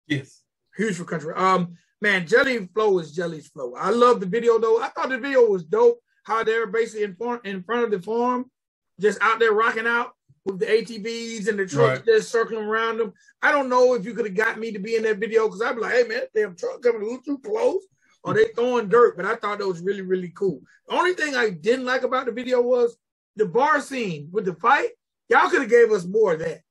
[0.06, 0.44] Yes,
[0.78, 1.34] huge for country.
[1.36, 3.74] Um, man, Jelly flow is Jelly's flow.
[3.76, 4.82] I love the video though.
[4.82, 6.00] I thought the video was dope.
[6.24, 8.52] How they're basically in front in front of the farm,
[9.00, 10.12] just out there rocking out
[10.46, 12.06] with the ATVs and the trucks right.
[12.06, 13.14] just circling around them.
[13.42, 15.62] I don't know if you could have got me to be in that video because
[15.62, 17.84] I'd be like, hey man, damn truck coming a little too close
[18.24, 20.62] or they throwing dirt, but I thought that was really, really cool.
[20.88, 22.98] The only thing I didn't like about the video was
[23.36, 24.90] the bar scene with the fight.
[25.30, 26.62] Y'all could have gave us more of that.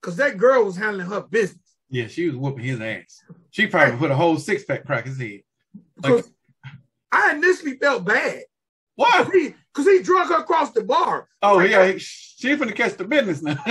[0.00, 1.67] Cause that girl was handling her business.
[1.90, 3.22] Yeah, she was whooping his ass.
[3.50, 3.98] She probably right.
[3.98, 5.40] put a whole six pack crack his head.
[6.02, 6.24] Like,
[7.10, 8.42] I initially felt bad.
[8.96, 9.24] Why?
[9.24, 11.28] Because he, cause he drug her across the bar.
[11.42, 11.92] Oh, like, yeah.
[11.96, 13.56] She finna catch the business now.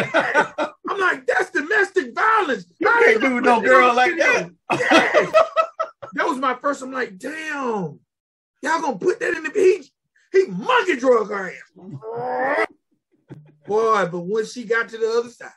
[0.90, 2.66] I'm like, that's domestic violence.
[2.80, 4.52] You can't do no girl like that.
[6.14, 6.82] That was my first.
[6.82, 8.00] I'm like, damn,
[8.62, 9.92] y'all gonna put that in the beach?
[10.32, 12.68] He monkey drug her ass.
[13.68, 15.52] Boy, but when she got to the other side,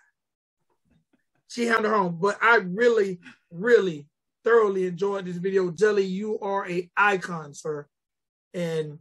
[1.50, 2.16] she handled her own.
[2.18, 4.06] But I really, really
[4.44, 5.70] thoroughly enjoyed this video.
[5.70, 7.86] Jelly, you are a icon, sir.
[8.54, 8.98] And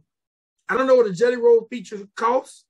[0.68, 2.64] I don't know what a jelly roll feature costs,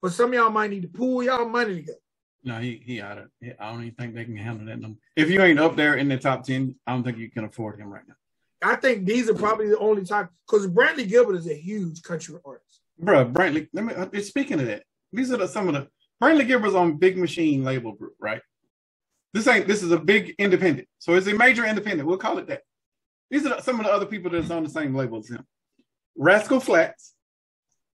[0.00, 1.98] but some of y'all might need to pool y'all money together.
[2.42, 3.28] No, he he out of.
[3.42, 4.98] I don't even think they can handle that number.
[5.14, 7.78] If you ain't up there in the top ten, I don't think you can afford
[7.78, 8.14] him right now.
[8.62, 12.36] I think these are probably the only time because Brantley Gilbert is a huge country
[12.44, 12.80] artist.
[12.98, 13.68] Bro, Brantley.
[13.74, 13.94] Let me.
[13.94, 15.88] Uh, speaking of that, these are the, some of the
[16.22, 18.40] Brantley Gilbert's on Big Machine label group, right?
[19.32, 19.66] This ain't.
[19.66, 22.08] This is a big independent, so it's a major independent.
[22.08, 22.62] We'll call it that.
[23.30, 25.46] These are some of the other people that's on the same label as him:
[26.16, 27.14] Rascal Flatts,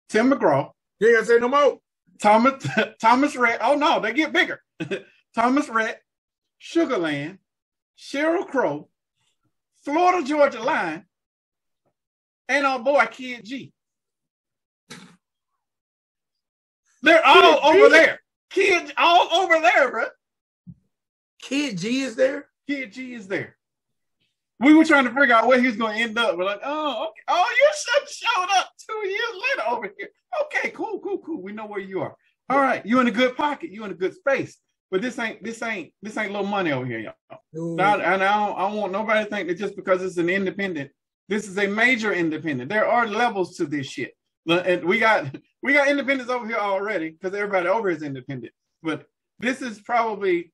[0.08, 0.70] Tim McGraw.
[1.00, 1.78] Yeah, say no more.
[2.20, 2.64] Thomas
[3.00, 3.58] Thomas Rhett.
[3.62, 4.60] Oh no, they get bigger.
[5.34, 6.00] Thomas Rhett,
[6.60, 7.38] Sugarland,
[7.98, 8.88] Sheryl Crow,
[9.84, 11.04] Florida Georgia Line,
[12.48, 13.72] and our boy Kidd G.
[17.02, 17.92] They're all Kid over G?
[17.92, 18.20] there.
[18.50, 20.06] Kid all over there, bro.
[21.44, 22.48] Kidd G is there.
[22.66, 23.56] Kidd G is there.
[24.60, 26.38] we were trying to figure out where he was going to end up.
[26.38, 27.22] We're like, oh, okay.
[27.28, 30.08] oh, you should showed up two years later over here.
[30.44, 31.42] Okay, cool, cool, cool.
[31.42, 32.16] We know where you are.
[32.48, 33.70] All right, you in a good pocket.
[33.70, 34.56] You in a good space.
[34.90, 37.40] But this ain't this ain't this ain't little money over here, y'all.
[37.52, 40.90] and I don't, I don't want nobody to think that just because it's an independent,
[41.28, 42.70] this is a major independent.
[42.70, 44.12] There are levels to this shit.
[44.48, 48.52] And we got we got independents over here already because everybody over is independent.
[48.82, 49.04] But
[49.40, 50.52] this is probably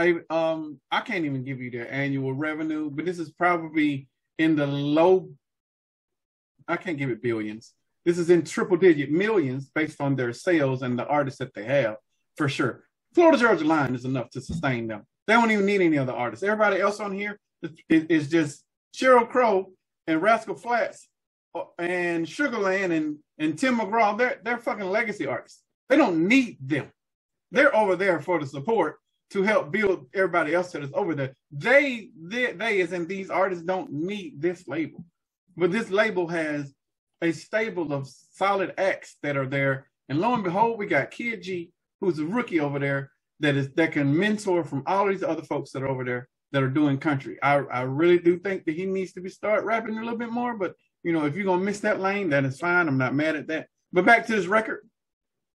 [0.00, 4.08] I um I can't even give you their annual revenue, but this is probably
[4.38, 5.28] in the low.
[6.66, 7.74] I can't give it billions.
[8.06, 11.64] This is in triple digit millions based on their sales and the artists that they
[11.64, 11.96] have
[12.36, 12.84] for sure.
[13.14, 15.02] Florida Georgia Line is enough to sustain them.
[15.26, 16.42] They don't even need any other artists.
[16.42, 17.38] Everybody else on here
[17.90, 18.64] is, is just
[18.96, 19.70] Sheryl Crow
[20.06, 21.08] and Rascal Flatts
[21.54, 24.16] uh, and Sugarland and, and Tim McGraw.
[24.16, 25.62] They're they're fucking legacy artists.
[25.90, 26.90] They don't need them.
[27.50, 28.99] They're over there for the support
[29.32, 31.34] to help build everybody else that is over there.
[31.52, 35.04] They, they, they, as in these artists, don't need this label,
[35.56, 36.74] but this label has
[37.22, 39.86] a stable of solid acts that are there.
[40.08, 43.70] And lo and behold, we got Kidd G, who's a rookie over there that is
[43.74, 46.98] that can mentor from all these other folks that are over there that are doing
[46.98, 47.38] country.
[47.42, 50.30] I, I really do think that he needs to be start rapping a little bit
[50.32, 50.56] more.
[50.56, 52.88] But you know, if you're gonna miss that lane, that is fine.
[52.88, 53.68] I'm not mad at that.
[53.92, 54.88] But back to this record,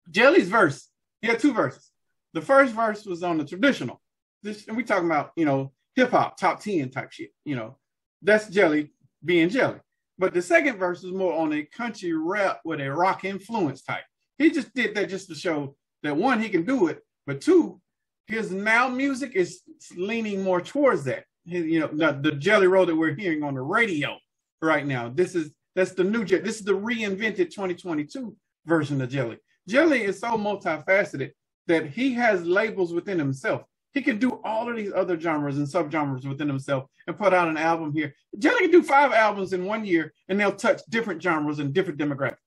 [0.09, 0.89] Jelly's verse.
[1.21, 1.89] He had two verses.
[2.33, 4.01] The first verse was on the traditional.
[4.41, 7.31] This and we talking about, you know, hip hop, top 10 type shit.
[7.45, 7.77] You know,
[8.21, 8.91] that's Jelly
[9.23, 9.79] being Jelly.
[10.17, 14.03] But the second verse was more on a country rap with a rock influence type.
[14.37, 17.79] He just did that just to show that one, he can do it, but two,
[18.27, 19.61] his now music is
[19.95, 21.25] leaning more towards that.
[21.45, 24.17] His, you know, the, the Jelly Roll that we're hearing on the radio
[24.61, 25.09] right now.
[25.09, 26.43] This is that's the new jelly.
[26.43, 29.37] This is the reinvented 2022 version of Jelly.
[29.67, 31.31] Jelly is so multifaceted
[31.67, 33.63] that he has labels within himself.
[33.93, 37.47] He can do all of these other genres and subgenres within himself and put out
[37.47, 38.15] an album here.
[38.39, 41.99] Jelly can do five albums in one year and they'll touch different genres and different
[41.99, 42.38] demographics.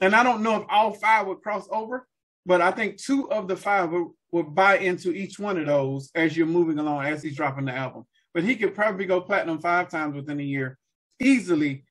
[0.00, 2.06] And I don't know if all five would cross over,
[2.44, 6.10] but I think two of the five would, would buy into each one of those
[6.14, 8.04] as you're moving along as he's dropping the album.
[8.32, 10.78] But he could probably go platinum five times within a year
[11.18, 11.84] easily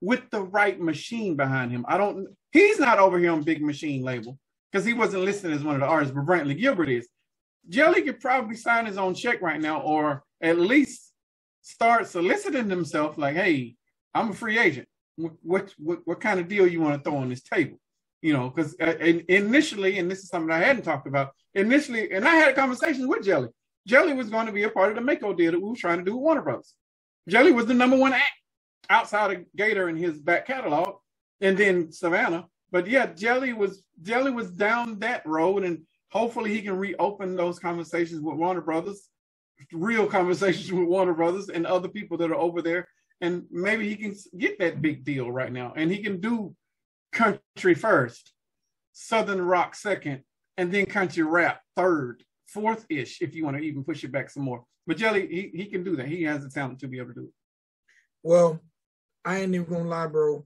[0.00, 1.84] with the right machine behind him.
[1.88, 4.38] I don't, he's not over here on Big Machine label
[4.70, 7.08] because he wasn't listed as one of the artists, but Brantley Gilbert is.
[7.68, 11.12] Jelly could probably sign his own check right now, or at least
[11.62, 13.76] start soliciting himself like, hey,
[14.14, 14.88] I'm a free agent.
[15.16, 17.78] What what what, what kind of deal you want to throw on this table?
[18.22, 18.94] You know, because uh,
[19.28, 23.24] initially, and this is something I hadn't talked about initially, and I had conversations with
[23.24, 23.48] Jelly.
[23.86, 25.98] Jelly was going to be a part of the Mako deal that we were trying
[25.98, 26.74] to do with Warner Brothers.
[27.28, 28.24] Jelly was the number one act
[28.90, 30.96] outside of Gator in his back catalog,
[31.40, 32.46] and then Savannah.
[32.70, 37.58] But yeah, Jelly was Jelly was down that road, and hopefully he can reopen those
[37.58, 39.08] conversations with Warner Brothers,
[39.72, 42.88] real conversations with Warner Brothers and other people that are over there,
[43.20, 46.54] and maybe he can get that big deal right now, and he can do
[47.12, 48.32] country first,
[48.92, 50.22] southern rock second,
[50.56, 54.28] and then country rap third, fourth ish, if you want to even push it back
[54.30, 54.64] some more.
[54.86, 56.06] But Jelly, he, he can do that.
[56.06, 57.32] He has the talent to be able to do it.
[58.22, 58.60] Well,
[59.24, 60.44] I ain't even gonna lie, bro.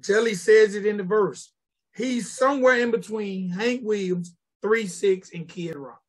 [0.00, 1.52] Jelly says it in the verse.
[1.94, 6.00] He's somewhere in between Hank Williams, Three Six, and Kid Rock.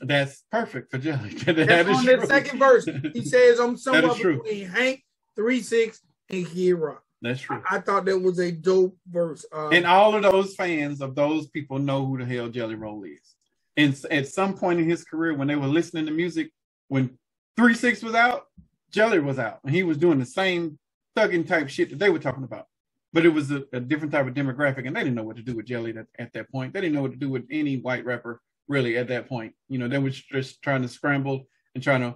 [0.00, 1.30] That's perfect for Jelly.
[1.46, 2.20] that That's on true.
[2.20, 2.88] the second verse.
[3.12, 4.66] He says I'm somewhere between.
[4.66, 5.02] Hank,
[5.34, 7.02] Three Six, and Kid Rock.
[7.20, 7.62] That's true.
[7.68, 9.46] I, I, thought that was a dope verse.
[9.50, 13.02] Uh, and all of those fans of those people know who the hell Jelly Roll
[13.04, 13.34] is.
[13.76, 16.50] And at some point in his career, when they were listening to music,
[16.88, 17.18] when
[17.56, 18.44] Three Six was out,
[18.90, 20.78] Jelly was out, and he was doing the same
[21.16, 22.66] thugging type shit that they were talking about.
[23.12, 25.42] But it was a, a different type of demographic, and they didn't know what to
[25.42, 26.74] do with Jelly at, at that point.
[26.74, 29.54] They didn't know what to do with any white rapper really at that point.
[29.68, 32.14] You know, they were just trying to scramble and trying to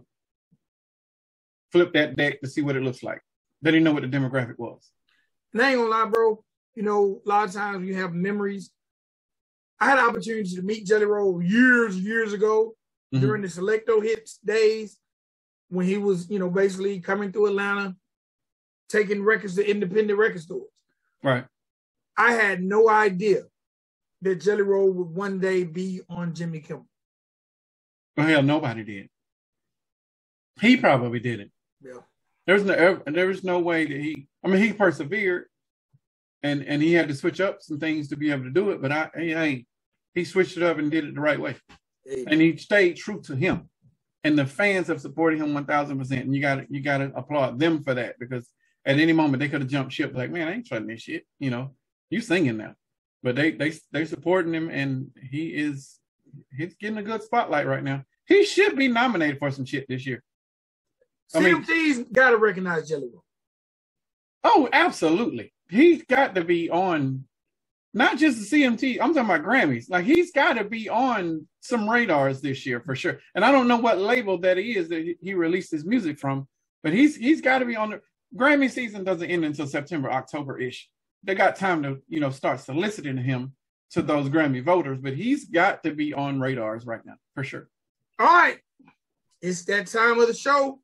[1.70, 3.20] flip that deck to see what it looks like.
[3.62, 4.90] They didn't know what the demographic was.
[5.52, 6.44] And I ain't gonna lie, bro.
[6.74, 8.70] You know, a lot of times you have memories.
[9.80, 12.74] I had an opportunity to meet Jelly Roll years, years ago
[13.14, 13.24] mm-hmm.
[13.24, 14.98] during the Select-O-Hits days
[15.68, 17.94] when he was, you know, basically coming through Atlanta,
[18.88, 20.70] taking records to independent record stores.
[21.22, 21.44] Right.
[22.16, 23.42] I had no idea
[24.22, 26.86] that Jelly Roll would one day be on Jimmy Kimmel.
[28.16, 29.08] Well, hell, nobody did.
[30.60, 31.52] He probably didn't.
[31.80, 32.00] Yeah.
[32.46, 34.26] There's no there was no way that he.
[34.42, 35.44] I mean, he persevered,
[36.42, 38.82] and and he had to switch up some things to be able to do it.
[38.82, 39.66] But I, he,
[40.14, 41.56] he switched it up and did it the right way,
[42.26, 43.68] and he stayed true to him.
[44.24, 47.12] And the fans have supported him one thousand percent, and you got you got to
[47.14, 48.48] applaud them for that because
[48.88, 50.14] at any moment they could have jumped ship.
[50.16, 51.26] Like, man, I ain't trying this shit.
[51.38, 51.72] You know,
[52.10, 52.74] you singing now,
[53.22, 56.00] but they they they supporting him, and he is
[56.56, 58.04] he's getting a good spotlight right now.
[58.26, 60.24] He should be nominated for some shit this year.
[61.34, 63.24] CMT's got to recognize Jelly Roll.
[64.44, 65.52] Oh, absolutely.
[65.70, 67.24] He's got to be on
[67.94, 68.98] not just the CMT.
[69.00, 69.90] I'm talking about Grammys.
[69.90, 73.20] Like he's got to be on some radars this year for sure.
[73.34, 76.48] And I don't know what label that he is that he released his music from,
[76.82, 78.00] but he's he's got to be on the
[78.36, 79.04] Grammy season.
[79.04, 80.88] Doesn't end until September, October ish.
[81.24, 83.54] They got time to you know start soliciting him
[83.90, 87.68] to those Grammy voters, but he's got to be on radars right now for sure.
[88.18, 88.58] All right,
[89.40, 90.80] it's that time of the show.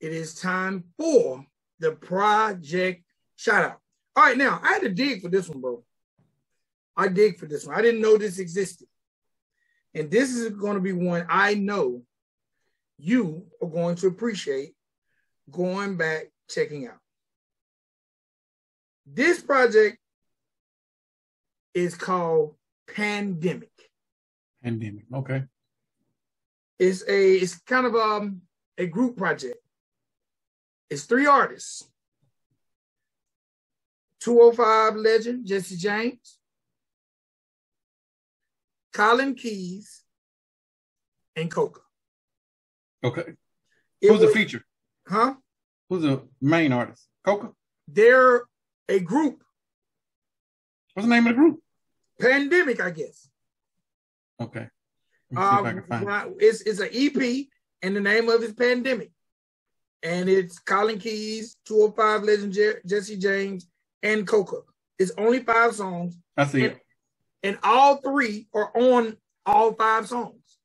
[0.00, 1.44] It is time for
[1.78, 3.02] the project
[3.36, 3.80] shout out.
[4.16, 5.84] All right, now I had to dig for this one, bro.
[6.96, 7.76] I dig for this one.
[7.76, 8.88] I didn't know this existed.
[9.94, 12.02] And this is going to be one I know
[12.98, 14.72] you are going to appreciate
[15.50, 16.98] going back, checking out.
[19.06, 19.98] This project
[21.74, 22.54] is called
[22.92, 23.70] Pandemic.
[24.62, 25.44] Pandemic, okay.
[26.78, 28.42] It's a it's kind of um
[28.78, 29.58] a group project.
[30.90, 31.88] It's three artists.
[34.20, 36.38] 205 legend Jesse James,
[38.92, 40.02] Colin Keys,
[41.36, 41.80] and Coca.
[43.04, 43.34] Okay.
[44.00, 44.64] It Who's was, the feature?
[45.06, 45.34] Huh?
[45.88, 47.06] Who's the main artist?
[47.24, 47.52] Coca?
[47.88, 48.42] They're
[48.88, 49.42] a group.
[50.94, 51.60] What's the name of the group?
[52.20, 53.28] Pandemic, I guess.
[54.40, 54.68] Okay.
[55.36, 55.84] Um,
[56.38, 57.46] it's, it's an EP,
[57.82, 59.10] and the name of it is Pandemic.
[60.02, 63.66] And it's Colin Keys, 205 legend Je- Jesse James,
[64.02, 64.60] and Coca.
[64.98, 66.18] It's only five songs.
[66.36, 66.80] I see and, it
[67.46, 70.58] and all three are on all five songs.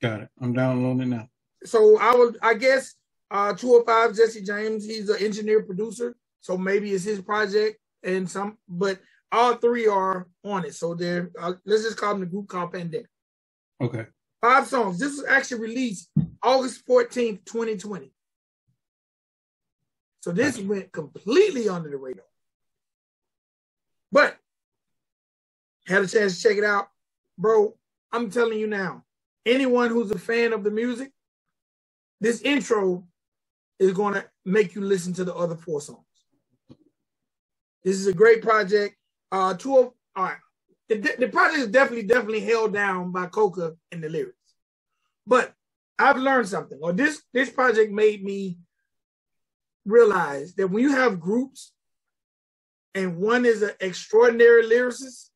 [0.00, 0.28] Got it.
[0.40, 1.28] I'm downloading it now.
[1.64, 2.94] So I would, I guess,
[3.30, 4.84] uh, 205 Jesse James.
[4.84, 9.00] He's an engineer producer, so maybe it's his project and some, but
[9.32, 10.74] all three are on it.
[10.74, 13.08] So they're uh, let's just call them the group called Pandemic.
[13.80, 14.06] Okay.
[14.40, 14.98] Five songs.
[14.98, 16.10] This was actually released
[16.42, 18.12] August 14th, 2020.
[20.20, 22.24] So this went completely under the radar.
[24.12, 24.36] But
[25.86, 26.88] had a chance to check it out,
[27.38, 27.76] bro.
[28.12, 29.04] I'm telling you now,
[29.44, 31.12] anyone who's a fan of the music,
[32.20, 33.04] this intro
[33.78, 36.00] is going to make you listen to the other four songs.
[37.84, 38.96] This is a great project.
[39.30, 40.36] Uh, two of all right.
[40.88, 44.36] The, the project is definitely, definitely held down by Coca in the lyrics.
[45.26, 45.52] But
[45.98, 48.58] I've learned something, or this this project made me
[49.84, 51.72] realize that when you have groups
[52.94, 55.30] and one is an extraordinary lyricist,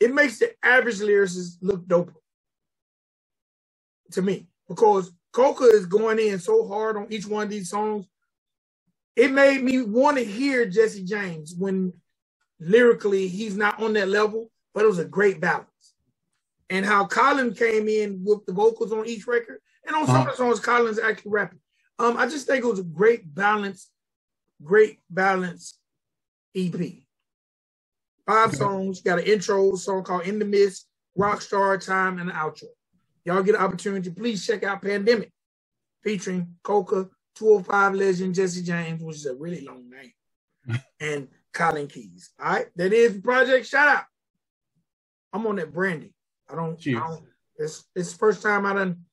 [0.00, 2.12] it makes the average lyricist look dope
[4.12, 8.06] to me because Coca is going in so hard on each one of these songs.
[9.16, 11.92] It made me want to hear Jesse James when
[12.60, 15.68] lyrically he's not on that level, but it was a great balance.
[16.70, 20.24] And how Colin came in with the vocals on each record, and on some uh-huh.
[20.24, 21.58] of the songs, Colin's actually rapping.
[21.98, 23.90] Um, I just think it was a great balance,
[24.62, 25.78] great balance
[26.56, 26.74] EP.
[28.24, 28.56] Five okay.
[28.56, 30.86] songs, got an intro song called In the Mist,
[31.18, 32.68] Rockstar Time, and an outro.
[33.24, 35.32] Y'all get an opportunity, please check out Pandemic,
[36.02, 42.30] featuring Coca, 205 legend Jesse James, which is a really long name, and Colin Keys.
[42.38, 44.04] All right, that is Project Shout Out.
[45.32, 46.12] I'm on that brandy.
[46.48, 47.24] I don't, I don't
[47.56, 49.04] it's it's the first time I done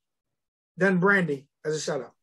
[0.78, 2.14] done brandy as a shout out.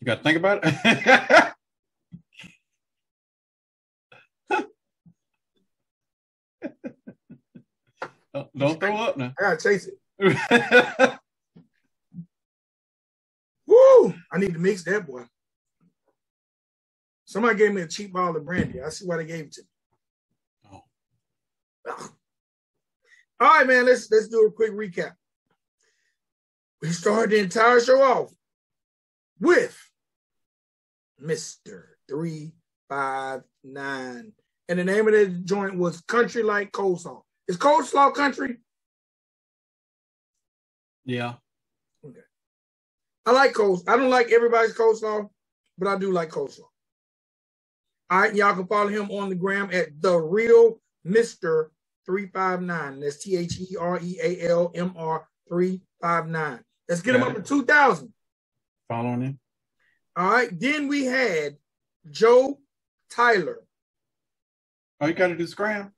[0.00, 1.54] You got to think about it.
[8.34, 9.32] don't, throw up now.
[9.38, 9.94] I gotta chase it.
[13.66, 14.14] Woo!
[14.32, 15.24] I need to mix that boy.
[17.24, 18.82] Somebody gave me a cheap bottle of brandy.
[18.82, 19.68] I see why they gave it to me.
[20.72, 20.82] Oh.
[23.40, 23.86] All right, man.
[23.86, 25.12] Let's let's do a quick recap.
[26.82, 28.30] We started the entire show off
[29.38, 29.78] with
[31.22, 31.84] Mr.
[32.08, 34.32] 359.
[34.68, 37.22] And the name of the joint was Country Like Coleslaw.
[37.50, 38.58] Is coleslaw country?
[41.04, 41.34] Yeah.
[42.06, 42.20] Okay.
[43.26, 43.88] I like coleslaw.
[43.88, 45.28] I don't like everybody's coleslaw,
[45.76, 46.68] but I do like coleslaw.
[48.08, 51.70] All right, y'all can follow him on the gram at the real Mr.
[52.06, 53.00] 359.
[53.00, 56.60] That's T H E R E A L M R 359.
[56.88, 57.44] Let's get Got him up it.
[57.46, 58.12] to 2,000.
[58.88, 59.40] Following him.
[60.14, 60.50] All right.
[60.56, 61.56] Then we had
[62.12, 62.60] Joe
[63.10, 63.64] Tyler.
[65.00, 65.92] Oh, you got to do Scram.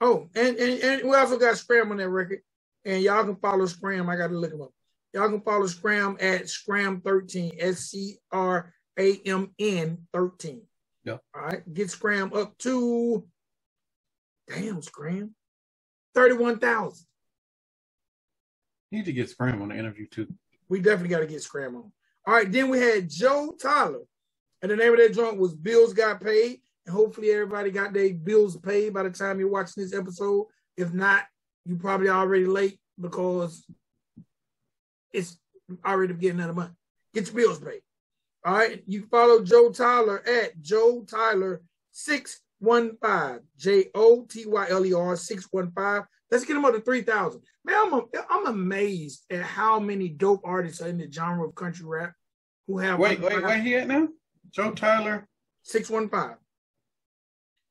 [0.00, 2.40] Oh, and, and, and we also got Scram on that record.
[2.84, 4.10] And y'all can follow Scram.
[4.10, 4.72] I got to look him up.
[5.12, 10.62] Y'all can follow Scram at Scram13, S C R A M N 13.
[11.04, 11.18] Yeah.
[11.34, 11.72] All right.
[11.72, 13.24] Get Scram up to,
[14.48, 15.34] damn, Scram.
[16.14, 17.06] 31,000.
[18.92, 20.28] Need to get Scram on the interview too.
[20.68, 21.92] We definitely got to get Scram on.
[22.26, 24.02] All right, then we had Joe Tyler.
[24.62, 26.60] And the name of that joint was Bills Got Paid.
[26.90, 30.46] Hopefully everybody got their bills paid by the time you're watching this episode.
[30.76, 31.24] If not,
[31.64, 33.64] you probably already late because
[35.12, 35.38] it's
[35.84, 36.72] already beginning of the month.
[37.14, 37.80] Get your bills paid.
[38.44, 38.82] All right.
[38.86, 41.62] You follow Joe Tyler at Joe Tyler
[41.92, 43.40] 615.
[43.56, 46.06] J O T Y L E R 615.
[46.30, 47.40] Let's get him up to 3,000.
[47.64, 51.54] Man, I'm, a, I'm amazed at how many dope artists are in the genre of
[51.54, 52.12] country rap
[52.66, 52.98] who have.
[52.98, 54.08] Wait, wait, wait, he at now?
[54.50, 55.28] Joe Tyler?
[55.62, 56.36] 615.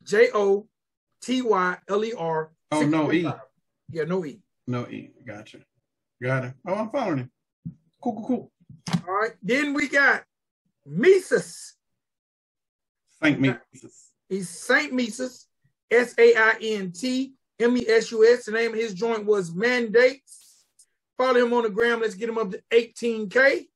[0.04, 0.68] J O
[1.22, 2.52] T Y L E R.
[2.72, 3.30] Oh, no E.
[3.92, 4.40] Yeah, no E.
[4.68, 5.12] No E.
[5.26, 5.60] Gotcha.
[6.22, 6.54] Got it.
[6.68, 7.32] Oh, I'm following him.
[8.02, 8.52] Cool, cool, cool.
[9.08, 9.34] All right.
[9.42, 10.24] Then we got
[10.86, 11.76] Mises.
[13.22, 14.12] Saint Mises.
[14.30, 15.48] He's Saint Mises.
[15.92, 18.46] S A I N T M E S U S.
[18.46, 20.66] The name of his joint was Mandates.
[21.18, 22.02] Follow him on the gram.
[22.02, 23.68] Let's get him up to 18K.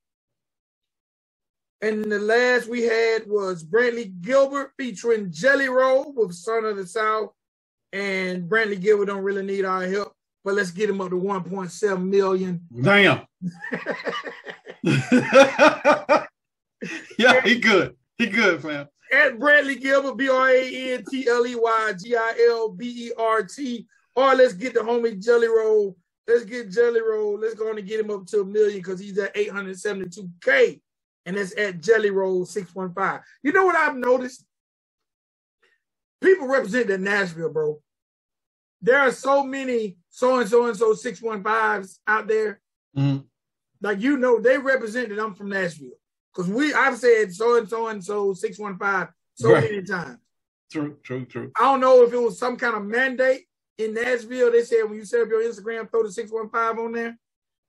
[1.81, 6.87] And the last we had was Brantley Gilbert featuring Jelly Roll with Son of the
[6.87, 7.29] South.
[7.93, 10.13] And Brantley Gilbert don't really need our help,
[10.43, 12.61] but let's get him up to 1.7 million.
[12.81, 13.27] Damn.
[17.17, 17.95] yeah, he good.
[18.17, 18.87] He good, fam.
[19.13, 23.07] At Brantley Gilbert, B R A N T L E Y G I L B
[23.07, 23.85] E R T.
[24.15, 25.95] Or let's get the homie Jelly Roll.
[26.27, 27.39] Let's get Jelly Roll.
[27.39, 30.81] Let's go on and get him up to a million because he's at 872K
[31.27, 33.21] and it's at Jelly Roll 615.
[33.43, 34.45] You know what I've noticed?
[36.21, 37.79] People represent the Nashville, bro.
[38.81, 42.61] There are so many so and so and so 615s out there.
[42.97, 43.25] Mm-hmm.
[43.81, 45.91] Like you know, they represent that I'm from Nashville.
[46.33, 49.63] Because we I've said so and so and so 615 so right.
[49.63, 50.19] many times.
[50.71, 51.51] True, true, true.
[51.59, 53.45] I don't know if it was some kind of mandate
[53.77, 54.51] in Nashville.
[54.51, 57.17] They said when you set up your Instagram, throw the 615 on there.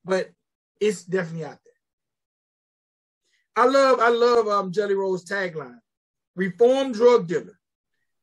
[0.05, 0.31] But
[0.81, 1.68] it's definitely out there.
[3.59, 5.81] I love, I love um, Jelly Roll's tagline:
[6.37, 7.59] "Reformed drug dealer,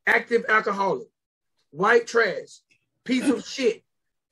[0.08, 1.10] active alcoholic,
[1.72, 2.62] white trash,
[3.04, 3.84] piece of shit,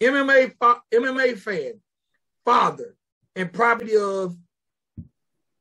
[0.02, 0.54] MMA
[0.94, 1.74] MMA fan,
[2.46, 2.96] father,
[3.36, 4.38] and property of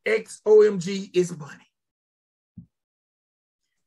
[0.07, 1.68] XOMG is money."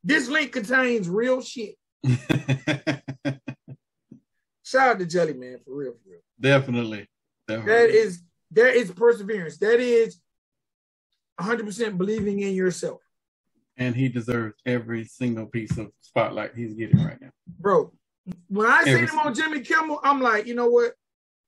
[0.03, 1.76] This link contains real shit.
[4.66, 6.20] Shout out to Jelly Man for real, for real.
[6.38, 7.08] Definitely.
[7.47, 7.72] Definitely.
[7.72, 9.58] That is that is perseverance.
[9.60, 10.20] That is
[11.39, 13.01] 100% believing in yourself.
[13.77, 17.31] And he deserves every single piece of spotlight he's getting right now.
[17.59, 17.91] Bro,
[18.47, 20.93] when I see him on Jimmy Kimmel, I'm like, you know what?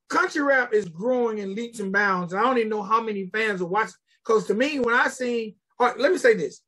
[0.10, 2.34] Country rap is growing in leaps and bounds.
[2.34, 3.96] I don't even know how many fans are watching.
[4.26, 6.62] Because to me, when I see, let me say this.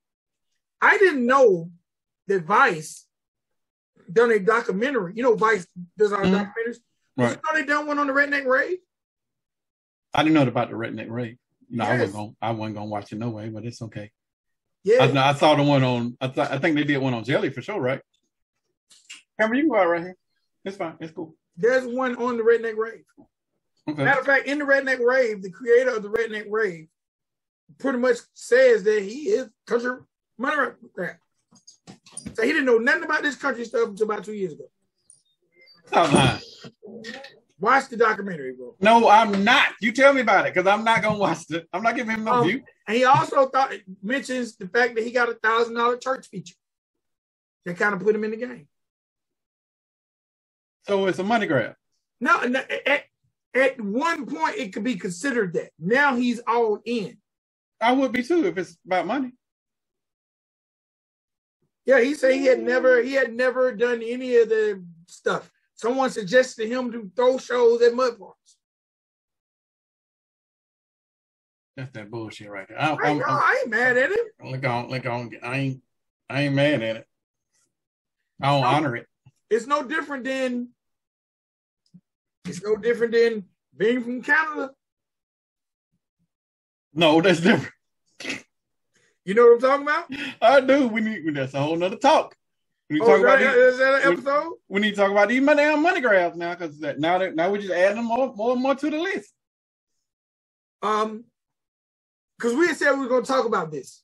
[0.82, 1.70] I didn't know
[2.28, 3.06] that Vice
[4.12, 5.14] done a documentary.
[5.16, 5.68] You know, Vice
[5.98, 6.36] does our mm-hmm.
[6.36, 6.78] documentaries.
[7.18, 7.32] Right.
[7.32, 8.78] You know they done one on the Redneck Rave?
[10.14, 11.38] I didn't know about the Redneck Rave.
[11.70, 11.92] No, yes.
[11.92, 12.32] I wasn't gonna.
[12.42, 14.12] I wasn't gonna watch it no way, but it's okay.
[14.84, 16.18] Yeah, I, I saw the one on.
[16.22, 18.02] I, th- I think they did one on Jelly for sure, right?
[19.40, 20.18] Cameron, you can go out right here.
[20.66, 20.96] It's fine.
[21.00, 21.36] It's cool.
[21.58, 23.04] There's one on the Redneck Rave.
[23.90, 24.04] Okay.
[24.04, 26.88] Matter of fact, in the Redneck Rave, the creator of the Redneck Rave
[27.78, 29.98] pretty much says that he is country
[30.38, 31.20] money rap.
[32.34, 34.66] So he didn't know nothing about this country stuff until about two years ago.
[35.92, 36.40] Oh,
[37.60, 38.76] Watch the documentary, bro.
[38.80, 39.74] No, I'm not.
[39.82, 41.68] You tell me about it because I'm not gonna watch it.
[41.74, 42.64] I'm not giving him no um, view.
[42.88, 46.56] And he also thought mentions the fact that he got a thousand dollar church feature.
[47.66, 48.68] That kind of put him in the game.
[50.88, 51.76] So it's a money grab.
[52.22, 53.04] No, no at,
[53.54, 55.72] at one point it could be considered that.
[55.78, 57.18] Now he's all in.
[57.82, 59.34] I would be too if it's about money.
[61.86, 65.52] Yeah, he said he had never he had never done any of the stuff.
[65.80, 68.58] Someone suggested him to throw shows at mud parks.
[71.78, 72.78] That's that bullshit right there.
[72.78, 74.20] I, I, I'm, I ain't mad at it.
[74.44, 75.32] Look on, look on.
[75.42, 75.82] I ain't,
[76.30, 77.08] I ain't mad at it.
[78.42, 79.08] I don't no, honor it.
[79.50, 80.68] It's no different than.
[82.44, 83.46] It's no different than
[83.78, 84.72] being from Canada.
[86.94, 87.74] No, that's different.
[89.24, 90.36] You know what I'm talking about?
[90.42, 90.90] I do.
[90.90, 91.34] We need.
[91.36, 92.36] That's a whole nother talk.
[92.90, 94.54] We oh, talk about that, these, is that an episode?
[94.70, 97.72] Need to talk about these damn money grabs now because now that now we're just
[97.72, 99.32] adding more, more and more to the list.
[100.82, 101.26] Um,
[102.38, 104.02] because we said we were going to talk about this,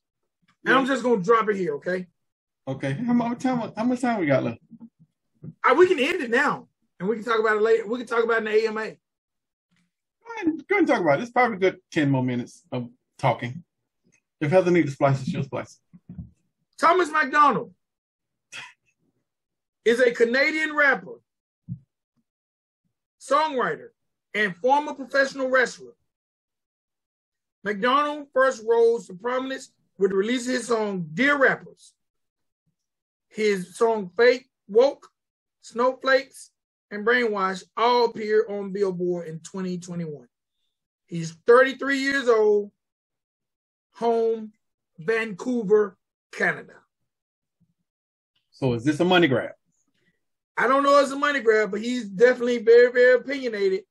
[0.65, 0.79] and yeah.
[0.79, 2.05] I'm just going to drop it here, okay?
[2.67, 2.93] Okay.
[2.93, 3.71] How much time?
[3.75, 4.59] How much time we got left?
[5.63, 6.67] Uh, we can end it now,
[6.99, 7.87] and we can talk about it later.
[7.87, 8.85] We can talk about it in the AMA.
[8.85, 11.23] Go ahead, go and talk about it.
[11.23, 13.63] It's probably good ten more minutes of talking.
[14.41, 16.15] If Heather needs to splice it, she'll splice it.
[16.77, 17.73] Thomas MacDonald
[19.85, 21.19] is a Canadian rapper
[23.25, 23.89] songwriter,
[24.33, 25.93] and former professional wrestler.
[27.63, 31.93] MacDonald first rose to prominence with the release of his song Dear Rappers.
[33.29, 35.07] His song Fake Woke,
[35.61, 36.51] Snowflakes,
[36.91, 40.27] and Brainwash all appeared on Billboard in 2021.
[41.07, 42.71] He's 33 years old,
[43.93, 44.51] home,
[44.99, 45.97] Vancouver,
[46.31, 46.75] Canada.
[48.51, 49.51] So is this a money grab?
[50.57, 53.83] I don't know it's a money grab, but he's definitely very, very opinionated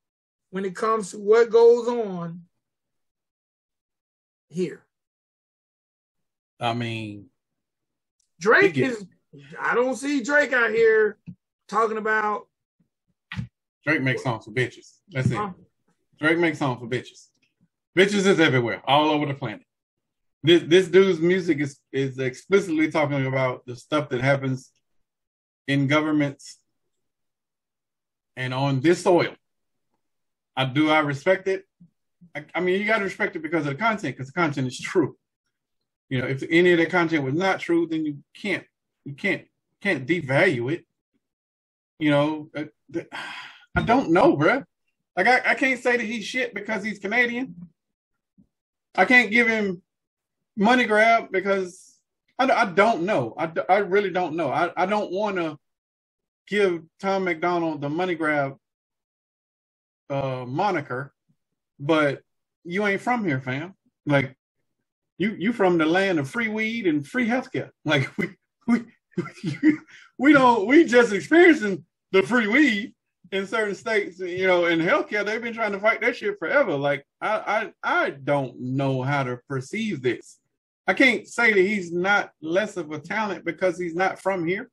[0.51, 2.43] when it comes to what goes on
[4.49, 4.85] here.
[6.61, 7.27] I mean,
[8.41, 9.05] Drake is.
[9.61, 11.19] I don't see Drake out here
[11.69, 12.47] talking about.
[13.85, 14.99] Drake makes songs for bitches.
[15.11, 15.41] That's it.
[16.19, 17.29] Drake makes songs for bitches.
[17.99, 19.63] Bitches is everywhere, all over the planet.
[20.43, 24.71] This this dude's music is is explicitly talking about the stuff that happens
[25.67, 26.59] in governments
[28.37, 29.35] and on this soil.
[30.57, 31.65] I do I respect it.
[32.35, 34.67] I, I mean, you got to respect it because of the content, because the content
[34.67, 35.17] is true.
[36.09, 38.65] You know, if any of the content was not true, then you can't
[39.05, 39.47] you can't
[39.81, 40.85] can't devalue it.
[41.99, 42.65] You know, uh,
[43.75, 44.65] I don't know, bro.
[45.17, 47.55] Like I, I can't say that he's shit because he's Canadian.
[48.95, 49.83] I can't give him
[50.57, 51.94] money grab because
[52.39, 53.35] I, I don't know.
[53.39, 54.51] I, I really don't know.
[54.51, 55.59] I, I don't want to
[56.49, 58.57] give Tom MacDonald the money grab
[60.11, 61.13] uh, moniker,
[61.79, 62.21] but
[62.65, 63.75] you ain't from here, fam.
[64.07, 64.37] Like
[65.19, 67.71] you you from the land of free weed and free healthcare.
[67.85, 68.31] Like we
[68.67, 68.85] we
[70.19, 72.95] we don't we just experiencing the free weed
[73.33, 76.77] in certain states, you know, in healthcare, they've been trying to fight that shit forever.
[76.77, 80.39] Like I I I don't know how to perceive this.
[80.87, 84.71] I can't say that he's not less of a talent because he's not from here.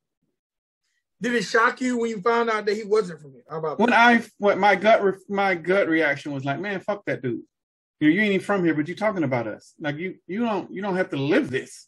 [1.22, 3.44] Did it shock you when you found out that he wasn't from here?
[3.48, 3.98] How about when that?
[3.98, 7.42] I what my gut re, my gut reaction was like, man, fuck that dude.
[8.00, 9.74] You know, you ain't even from here, but you talking about us.
[9.78, 11.86] Like you you don't you don't have to live this.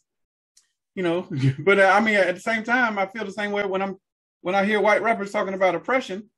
[0.95, 1.27] You know,
[1.59, 3.97] but uh, I mean at the same time, I feel the same way when I'm
[4.41, 6.29] when I hear white rappers talking about oppression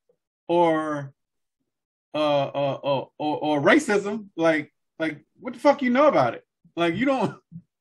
[0.48, 1.12] or
[2.14, 4.26] uh, uh, uh or, or racism.
[4.36, 6.44] Like like what the fuck you know about it?
[6.74, 7.36] Like you don't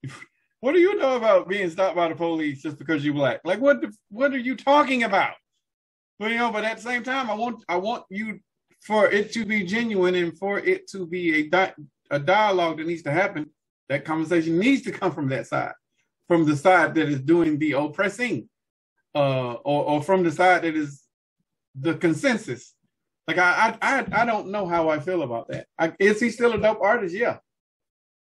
[0.62, 3.42] what do you know about being stopped by the police just because you're black?
[3.46, 5.34] Like what the, what are you talking about?
[6.20, 8.40] But you know, but at the same time, I want I want you
[8.82, 11.74] for it to be genuine and for it to be a di-
[12.12, 13.50] a dialogue that needs to happen.
[13.90, 15.74] That conversation needs to come from that side,
[16.28, 18.50] from the side that is doing the oppressing,
[19.16, 21.04] uh, or or from the side that is
[21.76, 22.74] the consensus.
[23.28, 25.68] Like I I I, I don't know how I feel about that.
[25.80, 27.16] I, is he still a dope artist?
[27.16, 27.38] Yeah.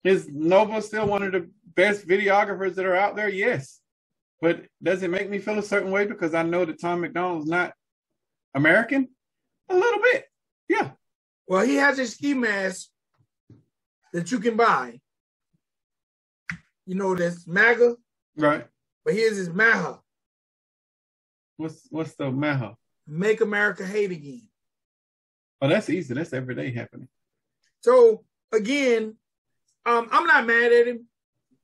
[0.03, 3.30] Is Nova still one of the best videographers that are out there?
[3.30, 3.80] Yes.
[4.41, 7.47] But does it make me feel a certain way because I know that Tom MacDonald's
[7.47, 7.74] not
[8.55, 9.07] American?
[9.69, 10.26] A little bit.
[10.67, 10.91] Yeah.
[11.47, 12.89] Well, he has a ski mask
[14.13, 14.99] that you can buy.
[16.86, 17.95] You know, that's MAGA.
[18.36, 18.65] Right.
[19.05, 19.99] But here's his MAHA.
[21.57, 22.76] What's what's the MAHA?
[23.07, 24.47] Make America Hate Again.
[25.61, 26.13] Oh, that's easy.
[26.13, 27.07] That's every day happening.
[27.82, 29.15] So again,
[29.86, 31.07] um, I'm not mad at him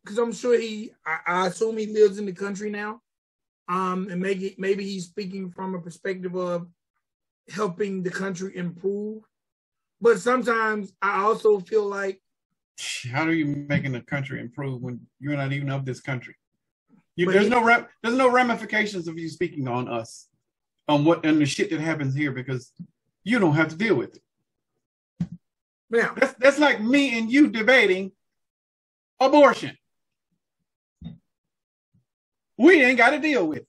[0.07, 3.01] because I'm sure he, I, I, assume he lives in the country now.
[3.67, 6.67] Um, and maybe maybe he's speaking from a perspective of
[7.49, 9.23] helping the country improve.
[9.99, 12.21] But sometimes I also feel like
[13.11, 16.35] how are you making the country improve when you're not even of this country?
[17.17, 20.29] You, there's he, no there's no ramifications of you speaking on us,
[20.87, 22.71] on what and the shit that happens here because
[23.25, 25.29] you don't have to deal with it.
[25.89, 28.13] Now that's that's like me and you debating
[29.19, 29.77] abortion.
[32.57, 33.67] We ain't got to deal with it.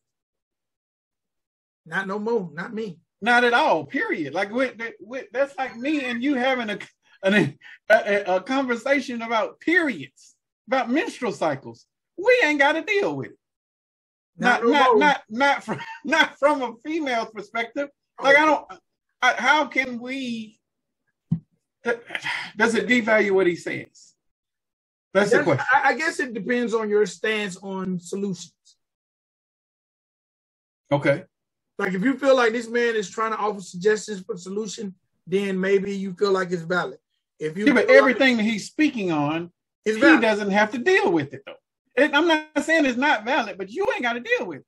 [1.87, 2.51] Not no more.
[2.53, 2.99] Not me.
[3.21, 3.85] Not at all.
[3.85, 4.35] Period.
[4.35, 6.79] Like with, with, that's like me and you having a,
[7.23, 7.59] a,
[7.91, 10.37] a, a conversation about periods,
[10.69, 11.87] about menstrual cycles.
[12.17, 13.39] We ain't got to deal with it.
[14.39, 17.89] Not not not, not not from not from a female's perspective.
[18.23, 18.67] Like I don't.
[19.21, 20.61] I, how can we?
[22.57, 24.15] Does it devalue what he says?
[25.15, 25.65] That's the question.
[25.73, 28.53] I, I guess it depends on your stance on solutions.
[30.91, 31.25] Okay.
[31.79, 34.95] Like if you feel like this man is trying to offer suggestions for solution,
[35.27, 36.99] then maybe you feel like it's valid.
[37.39, 39.53] If you yeah, but everything like that he's speaking on,
[39.85, 40.23] he valid.
[40.23, 41.55] doesn't have to deal with it though.
[41.97, 44.67] It, I'm not saying it's not valid, but you ain't got to deal with it.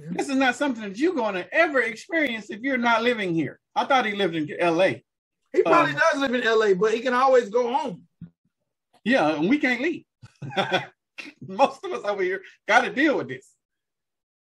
[0.00, 0.14] Mm-hmm.
[0.14, 3.60] This is not something that you're going to ever experience if you're not living here.
[3.74, 5.04] I thought he lived in L.A.
[5.52, 8.02] He probably um, does live in L.A., but he can always go home.
[9.04, 10.04] Yeah, and we can't leave.
[11.46, 13.49] Most of us over here got to deal with this.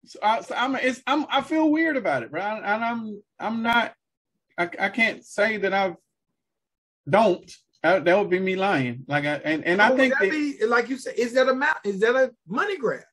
[0.06, 2.62] So, I, so I'm, it's, I'm, I feel weird about it, right?
[2.62, 3.94] And I'm, I'm not,
[4.58, 5.96] I, I can't say that I've
[7.08, 7.50] don't.
[7.82, 9.04] I, that would be me lying.
[9.06, 11.80] Like I and, and I think that, be, like you said, is that a map?
[11.84, 13.04] Is that a money grab?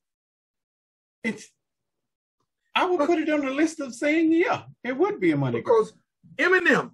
[1.24, 1.48] It's.
[2.76, 5.60] I would put it on the list of saying yeah, it would be a money
[5.60, 5.94] because
[6.38, 6.54] grab.
[6.54, 6.92] Eminem.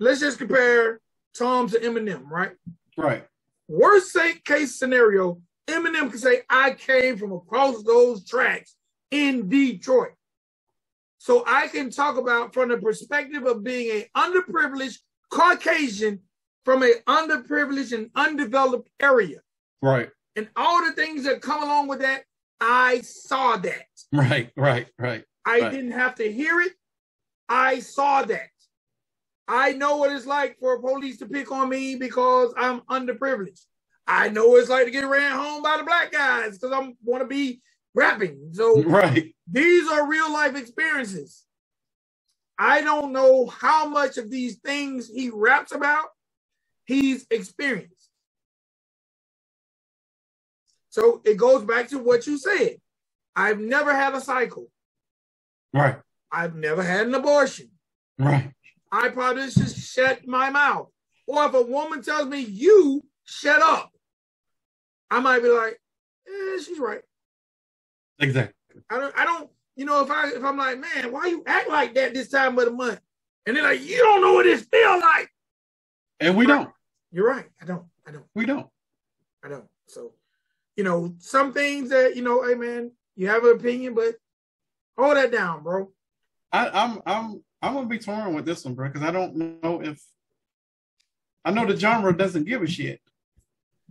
[0.00, 1.00] Let's just compare
[1.36, 2.52] Tom to Eminem, right?
[2.96, 3.24] Right.
[3.68, 8.74] Worst case scenario, Eminem can say, "I came from across those tracks
[9.14, 10.12] in Detroit."
[11.18, 14.98] So I can talk about from the perspective of being an underprivileged
[15.30, 16.20] Caucasian
[16.64, 19.38] from a underprivileged and undeveloped area.
[19.80, 20.10] Right.
[20.36, 22.24] And all the things that come along with that,
[22.60, 23.86] I saw that.
[24.12, 25.24] Right, right, right.
[25.46, 25.70] I right.
[25.70, 26.72] didn't have to hear it.
[27.48, 28.48] I saw that.
[29.46, 33.64] I know what it's like for police to pick on me because I'm underprivileged.
[34.06, 36.96] I know what it's like to get ran home by the black guys because I'm
[37.02, 37.60] want to be
[37.94, 38.50] rapping.
[38.52, 39.34] So right.
[39.50, 41.44] these are real life experiences.
[42.58, 46.06] I don't know how much of these things he raps about
[46.84, 48.10] he's experienced.
[50.90, 52.76] So it goes back to what you said.
[53.34, 54.68] I've never had a cycle.
[55.72, 55.96] Right.
[56.30, 57.70] I've never had an abortion.
[58.18, 58.52] Right.
[58.92, 60.88] I probably just shut my mouth.
[61.26, 63.90] Or if a woman tells me, you shut up,
[65.10, 65.80] I might be like,
[66.28, 67.00] eh, she's right.
[68.18, 68.54] Exactly.
[68.90, 69.14] I don't.
[69.16, 69.50] I don't.
[69.76, 72.58] You know, if I if I'm like, man, why you act like that this time
[72.58, 73.00] of the month?
[73.46, 75.30] And they're like, you don't know what it feel like.
[76.20, 76.70] And we don't.
[77.12, 77.46] You're right.
[77.60, 77.84] I don't.
[78.06, 78.24] I don't.
[78.34, 78.66] We don't.
[79.44, 79.66] I don't.
[79.86, 80.12] So,
[80.76, 84.14] you know, some things that you know, hey man, you have an opinion, but
[84.96, 85.90] hold that down, bro.
[86.52, 89.82] I, I'm I'm I'm gonna be torn with this one, bro, because I don't know
[89.82, 90.02] if
[91.44, 93.00] I know the genre doesn't give a shit.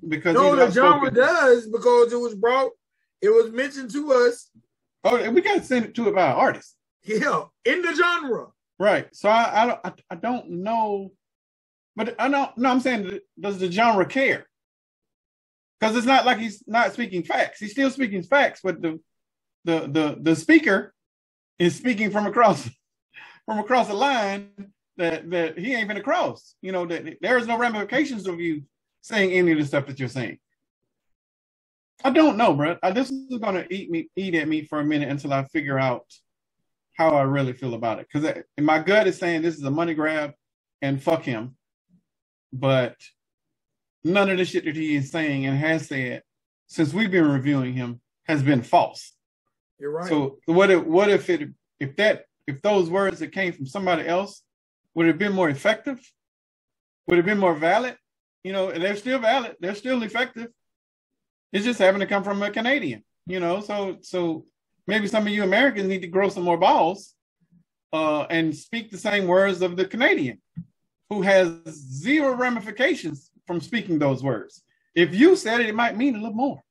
[0.06, 2.72] Because no, the genre does because it was brought
[3.24, 4.50] it was mentioned to us.
[5.06, 6.76] Oh, we got to send it to it by an artist.
[7.04, 8.48] Yeah, in the genre.
[8.80, 9.08] Right.
[9.16, 11.12] So I I don't I, I don't know,
[11.96, 12.58] but I don't.
[12.58, 14.46] No, I'm saying, does the genre care?
[15.80, 17.60] Because it's not like he's not speaking facts.
[17.60, 19.00] He's still speaking facts, but the
[19.66, 20.94] the the the speaker
[21.60, 22.70] is speaking from across
[23.46, 24.50] from across the line
[24.98, 26.56] that that he ain't been across.
[26.62, 28.64] You know that there is no ramifications of you
[29.02, 30.40] saying any of the stuff that you're saying.
[32.04, 32.78] I don't know, bro.
[32.84, 35.44] I, this is going to eat me, eat at me for a minute until I
[35.46, 36.06] figure out
[36.98, 38.08] how I really feel about it.
[38.12, 40.34] Because my gut is saying this is a money grab
[40.82, 41.56] and fuck him.
[42.54, 42.98] But
[44.04, 46.24] none of the shit that he is saying and has said
[46.68, 49.14] since we've been reviewing him has been false.
[49.80, 50.08] You're right.
[50.10, 54.08] So what if what if it if that if those words that came from somebody
[54.08, 54.44] else
[54.96, 56.00] would have been more effective?
[57.08, 57.98] Would have been more valid?
[58.44, 59.56] You know, and they're still valid.
[59.60, 60.48] They're still effective.
[61.54, 63.62] It's just having to come from a Canadian, you know.
[63.62, 64.46] So so
[64.88, 67.14] maybe some of you Americans need to grow some more balls
[67.94, 70.42] uh, and speak the same words of the Canadian,
[71.10, 74.64] who has zero ramifications from speaking those words.
[74.96, 76.64] If you said it, it might mean a little more.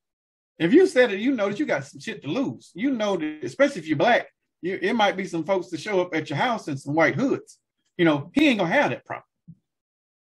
[0.58, 2.72] If you said it, you know that you got some shit to lose.
[2.74, 4.26] You know that, especially if you're black,
[4.60, 7.14] you, it might be some folks to show up at your house in some white
[7.14, 7.58] hoods.
[7.96, 9.24] You know, he ain't gonna have that problem.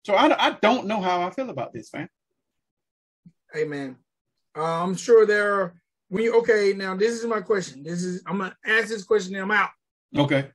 [0.05, 2.09] So I, I don't know how I feel about this, man.
[3.55, 3.97] Man.
[4.57, 5.75] Uh, I'm sure there are
[6.09, 6.97] when you okay now.
[6.97, 7.83] This is my question.
[7.83, 9.35] This is I'm gonna ask this question.
[9.35, 9.71] And I'm out.
[10.17, 10.49] Okay.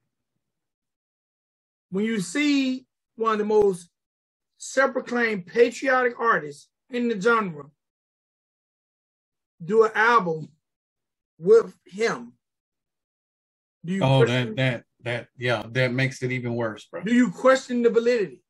[1.90, 2.86] When you see
[3.16, 3.90] one of the most
[4.58, 7.66] self-proclaimed patriotic artists in the genre
[9.64, 10.50] do an album
[11.38, 12.34] with him,
[13.84, 14.04] do you?
[14.04, 17.02] Oh, that that that yeah, that makes it even worse, bro.
[17.02, 18.42] Do you question the validity?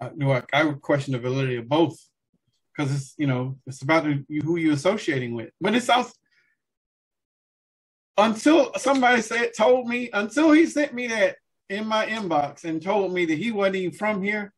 [0.00, 1.96] I, do I, I would question the validity of both
[2.74, 5.50] because it's you know it's about who you're associating with.
[5.60, 6.12] But it's also
[8.16, 11.36] until somebody said told me until he sent me that
[11.68, 14.52] in my inbox and told me that he wasn't even from here,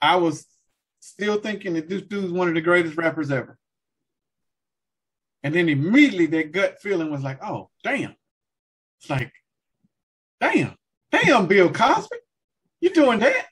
[0.00, 0.46] I was
[1.00, 3.58] still thinking that this dude's one of the greatest rappers ever.
[5.42, 8.14] And then immediately that gut feeling was like, oh damn.
[9.00, 9.32] It's like,
[10.40, 10.76] damn,
[11.10, 12.16] damn, Bill Cosby,
[12.80, 13.46] you doing that?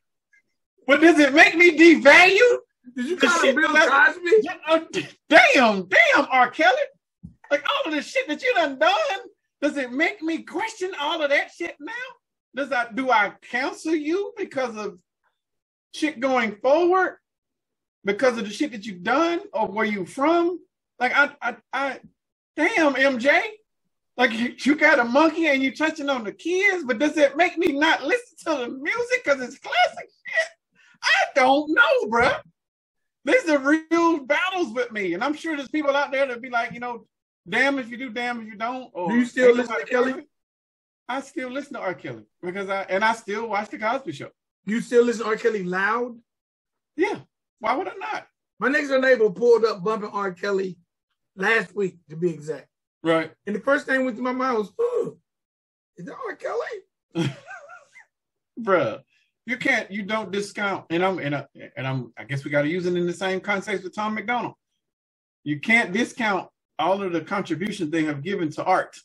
[0.86, 2.58] But does it make me devalue
[2.96, 4.48] did you call him Bill Cosby?
[4.66, 4.80] Uh,
[5.28, 6.50] damn, damn, R.
[6.50, 6.76] Kelly.
[7.50, 9.20] Like all of the shit that you done done,
[9.60, 11.92] does it make me question all of that shit now?
[12.54, 14.98] Does that do I counsel you because of
[15.94, 17.18] shit going forward?
[18.04, 20.58] Because of the shit that you've done or where you from?
[20.98, 22.00] Like I I I
[22.56, 23.40] damn MJ.
[24.16, 27.36] Like you, you got a monkey and you touching on the kids, but does it
[27.36, 30.48] make me not listen to the music because it's classic shit?
[31.02, 32.40] I don't know, bruh
[33.24, 36.50] these are real battles with me, and I'm sure there's people out there that be
[36.50, 37.06] like, you know,
[37.48, 38.90] damn if you do, damn if you don't.
[38.92, 39.86] Or, do you still listen to R.
[39.86, 40.26] Kelly?
[41.08, 41.94] I still listen to R.
[41.94, 44.30] Kelly because I and I still watch the Cosby Show.
[44.64, 45.36] You still listen to R.
[45.36, 46.18] Kelly loud?
[46.96, 47.20] Yeah.
[47.58, 48.26] Why would I not?
[48.58, 50.32] My next door neighbor pulled up bumping R.
[50.32, 50.78] Kelly
[51.36, 52.68] last week, to be exact.
[53.02, 53.32] Right.
[53.46, 55.16] And the first thing went through my mind was, oh,
[55.96, 56.36] is that R.
[56.36, 57.30] Kelly?
[58.60, 59.00] Bruh,
[59.50, 61.46] you can't, you don't discount, and I'm and, I,
[61.76, 64.54] and I'm I guess we gotta use it in the same context with Tom MacDonald
[65.44, 66.48] You can't discount
[66.78, 68.96] all of the contributions they have given to art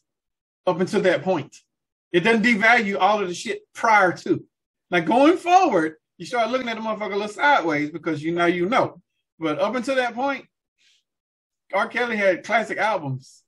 [0.67, 1.57] up until that point.
[2.13, 4.45] It doesn't devalue all of the shit prior to.
[4.91, 8.45] Like going forward, you start looking at the motherfucker a little sideways because you know
[8.45, 9.01] you know.
[9.39, 10.45] But up until that point,
[11.73, 11.87] R.
[11.87, 13.43] Kelly had classic albums.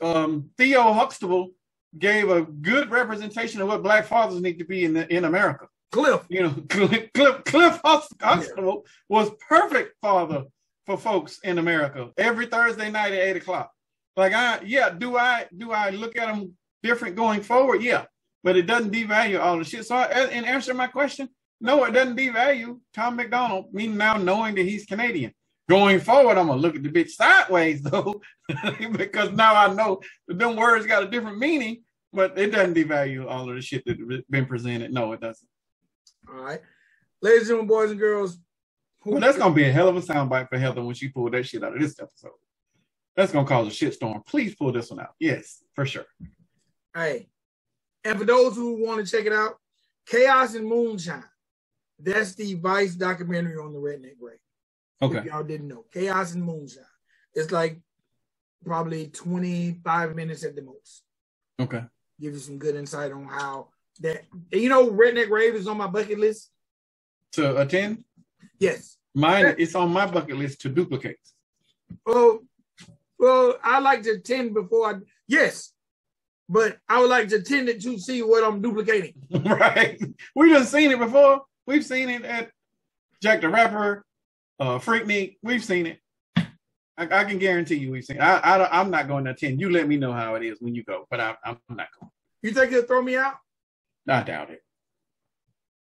[0.00, 1.52] Um, Theo Huxtable
[1.98, 5.66] gave a good representation of what black fathers need to be in the, in America.
[5.92, 8.90] Cliff, you know, Cliff Cliff, Cliff Huxtable yeah.
[9.08, 10.44] was perfect father
[10.86, 13.70] for folks in America every Thursday night at eight o'clock.
[14.16, 17.82] Like I, yeah, do I do I look at them different going forward?
[17.82, 18.04] Yeah,
[18.42, 19.84] but it doesn't devalue all the shit.
[19.84, 21.28] So, I, in answer my question,
[21.60, 25.32] no, it doesn't devalue Tom MacDonald, Me now knowing that he's Canadian.
[25.68, 28.20] Going forward, I'm gonna look at the bitch sideways though,
[28.92, 31.82] because now I know that them words got a different meaning,
[32.12, 34.92] but it doesn't devalue all of the shit that's been presented.
[34.92, 35.48] No, it doesn't.
[36.28, 36.60] All right,
[37.22, 38.38] ladies and gentlemen, boys and girls.
[39.04, 41.46] Well, that's gonna be a hell of a soundbite for Heather when she pulled that
[41.46, 42.32] shit out of this episode.
[43.14, 44.26] That's gonna cause a shitstorm.
[44.26, 45.14] Please pull this one out.
[45.20, 46.06] Yes, for sure.
[46.94, 47.28] Hey,
[48.04, 49.54] and for those who want to check it out,
[50.06, 51.24] Chaos and Moonshine.
[51.98, 54.38] That's the Vice documentary on the Redneck Rave.
[55.00, 55.18] Okay.
[55.18, 56.84] If y'all didn't know, Chaos and Moonshine.
[57.34, 57.80] It's like
[58.64, 61.02] probably 25 minutes at the most.
[61.60, 61.84] Okay.
[62.20, 63.68] Give you some good insight on how
[63.98, 66.50] that you know Redneck Rave is on my bucket list.
[67.32, 68.04] To attend?
[68.58, 68.96] Yes.
[69.14, 71.18] Mine it's on my bucket list to duplicate.
[72.04, 72.40] Well,
[73.18, 74.94] well, I like to attend before I
[75.26, 75.72] yes,
[76.48, 79.14] but I would like to attend it to see what I'm duplicating.
[79.44, 80.00] right.
[80.34, 81.42] We have just seen it before.
[81.66, 82.50] We've seen it at
[83.22, 84.04] Jack the Rapper,
[84.60, 85.36] uh, Freaknik.
[85.42, 85.98] We've seen it.
[86.98, 88.16] I, I, can guarantee you we've seen.
[88.16, 88.22] It.
[88.22, 89.60] I, I I'm not going to attend.
[89.60, 92.10] You let me know how it is when you go, but I, am not going.
[92.42, 93.34] You think he'll throw me out?
[94.08, 94.62] I doubt it.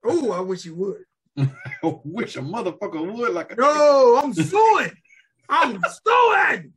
[0.04, 1.04] Oh, I wish you would.
[1.82, 3.56] I wish a motherfucker would like a.
[3.56, 4.92] No, I'm suing.
[5.48, 6.72] I'm suing.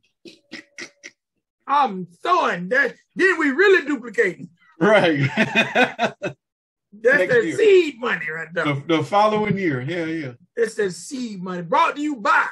[1.66, 2.68] I'm suing.
[2.68, 4.50] That then we really duplicating.
[4.80, 5.20] Right.
[5.36, 7.56] That's Next the year.
[7.56, 8.64] seed money right there.
[8.64, 9.82] The, the, following year.
[9.82, 10.32] Yeah, yeah.
[10.56, 12.46] It's the seed money brought to you by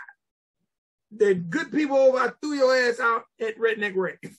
[1.10, 2.18] the good people over.
[2.18, 4.38] I threw your ass out at Redneck Rave.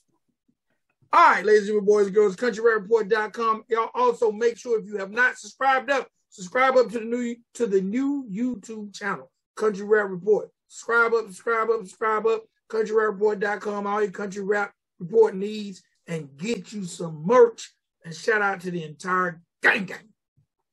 [1.13, 3.63] All right, ladies and boys and girls, countryrappereport.com.
[3.69, 7.35] Y'all also make sure if you have not subscribed up, subscribe up to the new
[7.53, 10.49] to the new YouTube channel, Country Rap Report.
[10.67, 13.87] Subscribe up, subscribe up, subscribe up, countryrappereport.com.
[13.87, 17.71] All your country rap report needs and get you some merch.
[18.03, 19.97] And shout out to the entire Gang gang.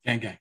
[0.04, 0.38] Gang gang.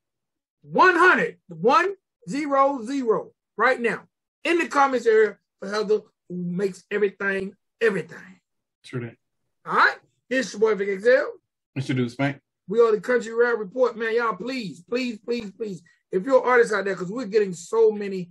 [0.64, 4.04] 100, 100 right now
[4.44, 8.40] in the comments area for Heather who makes everything everything.
[8.84, 9.18] True that.
[9.66, 9.98] All right.
[10.30, 11.34] It's your boy Vic Excel.
[11.78, 11.96] Mr.
[11.96, 12.40] Dude Spank.
[12.68, 14.16] We are the Country Rap Report, man.
[14.16, 15.82] Y'all, please, please, please, please.
[16.12, 18.30] If you're an artist out there, because we're getting so many,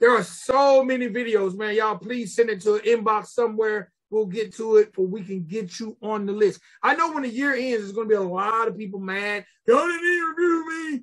[0.00, 1.74] there are so many videos, man.
[1.74, 5.42] Y'all, please send it to an inbox somewhere We'll get to it for we can
[5.42, 6.60] get you on the list.
[6.80, 9.44] I know when the year ends, there's going to be a lot of people mad.
[9.66, 11.00] Y'all didn't review me.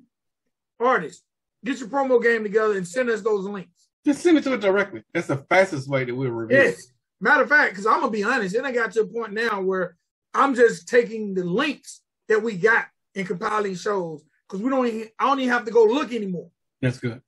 [0.80, 1.22] Artists,
[1.62, 3.88] get your promo game together and send us those links.
[4.06, 5.02] Just send it to it directly.
[5.12, 6.56] That's the fastest way that we'll review.
[6.56, 6.86] Yes.
[7.22, 9.62] Matter of fact, because I'm gonna be honest, it I got to a point now
[9.62, 9.96] where
[10.34, 15.08] I'm just taking the links that we got and compiling shows because we don't even
[15.20, 16.50] I don't even have to go look anymore.
[16.80, 17.22] That's good.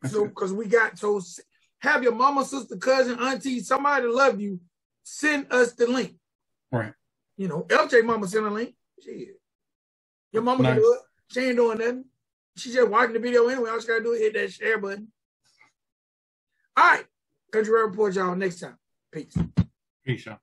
[0.00, 1.20] That's so because we got so
[1.80, 4.60] have your mama, sister, cousin, auntie, somebody love you
[5.02, 6.14] send us the link.
[6.70, 6.92] Right.
[7.36, 8.76] You know, LJ mama sent a link.
[9.02, 9.30] She
[10.30, 10.74] Your mama nice.
[10.74, 11.00] can do it.
[11.26, 12.04] She ain't doing nothing.
[12.56, 13.70] She just watching the video anyway.
[13.70, 15.08] All she gotta do is hit that share button.
[16.76, 17.04] All right.
[17.50, 18.36] Country Report, y'all.
[18.36, 18.76] Next time.
[19.12, 19.36] Peace.
[20.04, 20.38] Peace, y'all.